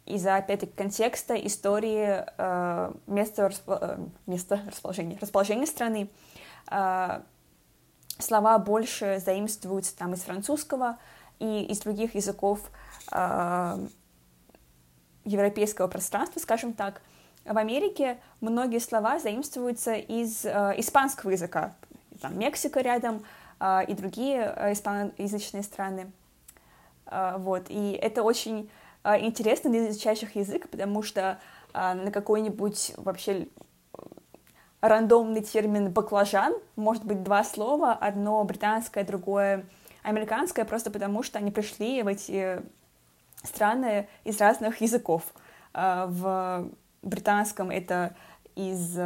из-за, 0.07 0.37
опять-таки, 0.37 0.71
контекста, 0.75 1.35
истории, 1.35 2.23
э, 2.37 2.91
места, 3.07 3.49
распо... 3.49 3.77
Э, 3.79 3.97
места 4.25 4.61
расположения, 4.67 5.17
расположения 5.19 5.65
страны, 5.65 6.09
э, 6.69 7.21
слова 8.19 8.57
больше 8.59 9.21
заимствуются 9.23 9.97
там 9.97 10.13
из 10.13 10.21
французского 10.21 10.97
и 11.39 11.63
из 11.63 11.79
других 11.79 12.15
языков 12.15 12.59
э, 13.11 13.87
европейского 15.25 15.87
пространства, 15.87 16.39
скажем 16.39 16.73
так, 16.73 17.01
в 17.45 17.57
Америке 17.57 18.19
многие 18.41 18.79
слова 18.79 19.19
заимствуются 19.19 19.93
из 19.93 20.45
э, 20.45 20.73
испанского 20.77 21.31
языка. 21.31 21.75
Там 22.21 22.37
Мексика 22.37 22.81
рядом 22.81 23.23
э, 23.59 23.85
и 23.87 23.93
другие 23.93 24.53
э, 24.55 24.73
испаноязычные 24.73 25.63
страны. 25.63 26.11
Э, 27.05 27.35
вот. 27.37 27.67
И 27.69 27.91
это 27.91 28.23
очень 28.23 28.69
интересно 29.19 29.69
для 29.69 29.89
изучающих 29.89 30.35
язык, 30.35 30.69
потому 30.69 31.01
что 31.03 31.39
э, 31.73 31.93
на 31.93 32.11
какой-нибудь 32.11 32.93
вообще 32.97 33.47
рандомный 34.81 35.41
термин 35.41 35.91
«баклажан». 35.91 36.53
Может 36.75 37.05
быть, 37.05 37.23
два 37.23 37.43
слова, 37.43 37.93
одно 37.93 38.43
британское, 38.43 39.03
другое 39.03 39.65
американское, 40.03 40.65
просто 40.65 40.91
потому 40.91 41.23
что 41.23 41.39
они 41.39 41.51
пришли 41.51 42.03
в 42.03 42.07
эти 42.07 42.61
страны 43.43 44.07
из 44.23 44.39
разных 44.39 44.81
языков. 44.81 45.23
А, 45.73 46.07
в 46.07 46.69
британском 47.01 47.69
это 47.69 48.15
из 48.55 48.97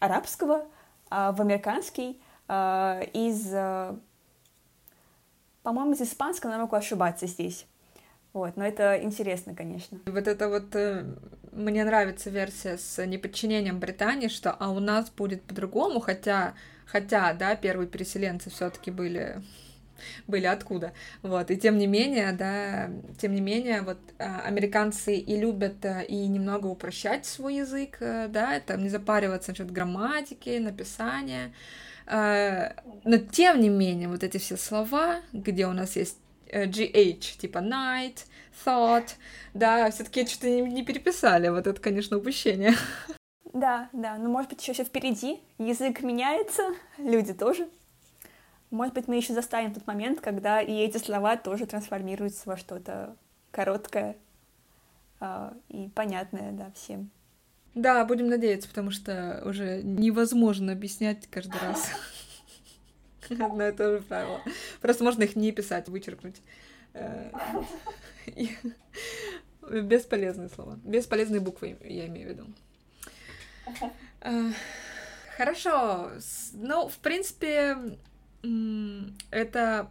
арабского, 0.00 0.66
а 1.10 1.32
в 1.32 1.40
американский 1.40 2.20
из, 2.50 3.50
по-моему, 5.62 5.92
из 5.92 6.00
испанского, 6.00 6.50
но 6.50 6.58
могу 6.58 6.74
ошибаться 6.76 7.26
здесь. 7.26 7.66
Вот, 8.38 8.56
но 8.56 8.64
это 8.64 9.02
интересно, 9.02 9.52
конечно. 9.54 9.98
Вот 10.06 10.28
это 10.28 10.48
вот 10.48 10.76
мне 11.50 11.84
нравится 11.84 12.30
версия 12.30 12.78
с 12.78 13.04
неподчинением 13.04 13.80
Британии, 13.80 14.28
что 14.28 14.52
а 14.52 14.70
у 14.70 14.78
нас 14.78 15.10
будет 15.10 15.42
по-другому, 15.42 15.98
хотя, 15.98 16.54
хотя, 16.86 17.32
да, 17.32 17.56
первые 17.56 17.88
переселенцы 17.88 18.48
все-таки 18.48 18.92
были 18.92 19.42
были 20.28 20.46
откуда. 20.46 20.92
Вот, 21.22 21.50
и 21.50 21.56
тем 21.56 21.76
не 21.76 21.88
менее, 21.88 22.30
да, 22.30 22.88
тем 23.20 23.34
не 23.34 23.40
менее, 23.40 23.82
вот 23.82 23.98
а, 24.20 24.42
американцы 24.42 25.16
и 25.16 25.36
любят 25.36 25.84
э, 25.84 26.04
и 26.06 26.28
немного 26.28 26.68
упрощать 26.68 27.26
свой 27.26 27.56
язык, 27.56 27.96
э, 27.98 28.28
да, 28.28 28.60
там 28.60 28.84
не 28.84 28.90
запариваться 28.90 29.50
насчет 29.50 29.72
грамматики, 29.72 30.58
написания, 30.58 31.52
э, 32.06 32.70
но 33.02 33.16
тем 33.16 33.60
не 33.60 33.70
менее, 33.70 34.06
вот 34.06 34.22
эти 34.22 34.36
все 34.36 34.56
слова, 34.56 35.16
где 35.32 35.66
у 35.66 35.72
нас 35.72 35.96
есть 35.96 36.18
GH, 36.52 37.38
типа 37.38 37.58
night, 37.58 38.26
thought, 38.64 39.10
да, 39.54 39.90
все-таки 39.90 40.26
что-то 40.26 40.48
не, 40.48 40.62
не 40.62 40.84
переписали, 40.84 41.48
вот 41.48 41.66
это, 41.66 41.80
конечно, 41.80 42.18
упущение. 42.18 42.74
Да, 43.52 43.88
да, 43.92 44.16
но 44.16 44.28
может 44.28 44.50
быть 44.50 44.62
еще 44.62 44.72
все 44.72 44.84
впереди, 44.84 45.40
язык 45.58 46.02
меняется, 46.02 46.62
люди 46.98 47.32
тоже. 47.32 47.68
Может 48.70 48.94
быть, 48.94 49.08
мы 49.08 49.16
еще 49.16 49.32
застанем 49.32 49.72
тот 49.72 49.86
момент, 49.86 50.20
когда 50.20 50.60
и 50.60 50.72
эти 50.72 50.98
слова 50.98 51.36
тоже 51.36 51.64
трансформируются 51.64 52.42
во 52.44 52.56
что-то 52.58 53.16
короткое 53.50 54.16
э, 55.20 55.52
и 55.70 55.88
понятное, 55.94 56.52
да, 56.52 56.70
всем. 56.74 57.10
Да, 57.74 58.04
будем 58.04 58.28
надеяться, 58.28 58.68
потому 58.68 58.90
что 58.90 59.42
уже 59.46 59.82
невозможно 59.82 60.72
объяснять 60.72 61.26
каждый 61.28 61.60
раз. 61.60 61.90
Одно 63.40 63.68
и 63.68 63.72
то 63.72 63.96
же 63.96 64.02
правило. 64.02 64.40
Просто 64.80 65.04
можно 65.04 65.22
их 65.22 65.36
не 65.36 65.52
писать, 65.52 65.88
вычеркнуть. 65.88 66.36
Э, 66.94 67.30
бесполезные 69.70 70.48
слова. 70.48 70.78
Бесполезные 70.84 71.40
буквы, 71.40 71.76
я 71.84 72.06
имею 72.06 72.28
в 72.28 72.30
виду. 72.30 72.46
Э, 74.20 74.50
хорошо. 75.36 76.10
Ну, 76.54 76.88
в 76.88 76.98
принципе, 76.98 77.76
это 79.30 79.90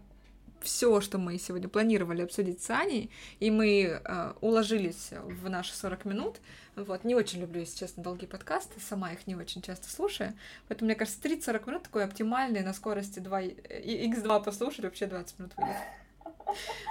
все, 0.62 1.01
что 1.01 1.18
мы 1.18 1.38
сегодня 1.38 1.68
планировали 1.70 2.22
обсудить 2.22 2.62
с 2.62 2.70
Аней, 2.70 3.12
и 3.39 3.51
мы 3.51 4.01
э, 4.03 4.34
уложились 4.41 5.10
в 5.12 5.49
наши 5.49 5.76
40 5.76 6.05
минут. 6.05 6.38
Вот, 6.76 7.03
не 7.03 7.16
очень 7.16 7.41
люблю, 7.41 7.62
если 7.62 7.80
честно, 7.80 8.03
долгие 8.03 8.28
подкасты, 8.28 8.80
сама 8.80 9.12
их 9.12 9.26
не 9.26 9.36
очень 9.36 9.62
часто 9.62 9.89
слушаю, 9.89 10.34
поэтому, 10.68 10.88
мне 10.88 10.95
кажется, 10.95 11.20
30-40 11.22 11.68
минут 11.68 11.84
такой 11.84 12.03
оптимальный 12.03 12.62
на 12.62 12.74
скорости 12.74 13.20
2, 13.20 13.41
x2 13.41 14.43
послушать, 14.43 14.86
вообще 14.86 15.08
20 15.08 15.39
минут 15.39 15.53
выйдет. 15.58 15.76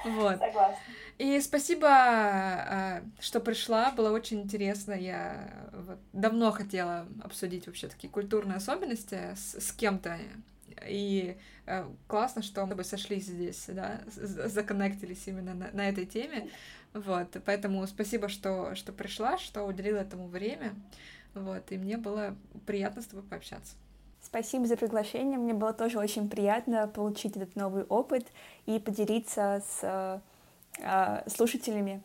Вот. 0.05 0.39
Согласна. 0.39 0.77
И 1.19 1.41
спасибо, 1.41 1.89
э, 1.89 3.03
что 3.21 3.41
пришла, 3.41 3.91
было 3.93 4.11
очень 4.11 4.43
интересно. 4.43 4.93
Я 4.93 5.51
вот 5.73 5.99
давно 6.13 6.53
хотела 6.53 7.07
обсудить 7.23 7.67
вообще 7.67 7.89
такие 7.89 8.11
культурные 8.11 8.57
особенности 8.57 9.35
с, 9.35 9.59
с 9.59 9.73
кем-то 9.73 10.19
и 10.87 11.37
э, 11.67 11.87
классно, 12.07 12.43
что 12.43 12.63
мы 12.63 12.71
тобой 12.71 12.85
сошлись 12.85 13.27
здесь, 13.27 13.65
да, 13.69 14.01
законнектились 14.07 15.27
именно 15.27 15.55
на, 15.55 15.71
на 15.73 15.89
этой 15.89 16.07
теме. 16.07 16.51
Вот, 16.93 17.37
поэтому 17.45 17.87
спасибо, 17.87 18.29
что, 18.29 18.75
что 18.75 18.93
пришла, 18.93 19.39
что 19.39 19.65
уделила 19.65 19.99
этому 19.99 20.29
время. 20.29 20.75
Вот, 21.35 21.71
и 21.71 21.77
мне 21.77 21.99
было 21.99 22.35
приятно 22.67 23.03
с 23.03 23.07
тобой 23.07 23.25
пообщаться. 23.25 23.75
Спасибо 24.23 24.67
за 24.67 24.77
приглашение. 24.77 25.39
Мне 25.39 25.55
было 25.55 25.73
тоже 25.73 25.99
очень 25.99 26.29
приятно 26.29 26.89
получить 26.89 27.37
этот 27.37 27.55
новый 27.55 27.85
опыт 27.85 28.27
и 28.65 28.79
поделиться 28.79 29.63
с 29.69 29.81
э, 29.83 30.21
э 30.81 31.29
слушателями 31.29 32.03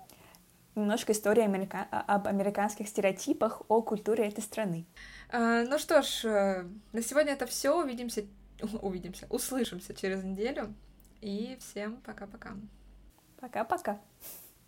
немножко 0.76 1.12
истории 1.12 1.44
америка... 1.44 1.88
об 1.92 2.28
американских 2.28 2.88
стереотипах 2.88 3.62
о 3.68 3.82
культуре 3.82 4.28
этой 4.28 4.42
страны. 4.42 4.86
А, 5.30 5.64
ну 5.64 5.78
что 5.78 6.02
ж, 6.02 6.26
э, 6.26 6.66
на 6.94 7.02
сегодня 7.02 7.34
это 7.34 7.46
все. 7.46 7.78
Увидимся 7.78 8.26
увидимся, 8.82 9.28
услышимся 9.30 9.94
через 9.94 10.24
неделю. 10.24 10.74
И 11.22 11.58
всем 11.60 11.98
пока-пока. 12.02 12.56
Пока-пока. 13.40 14.00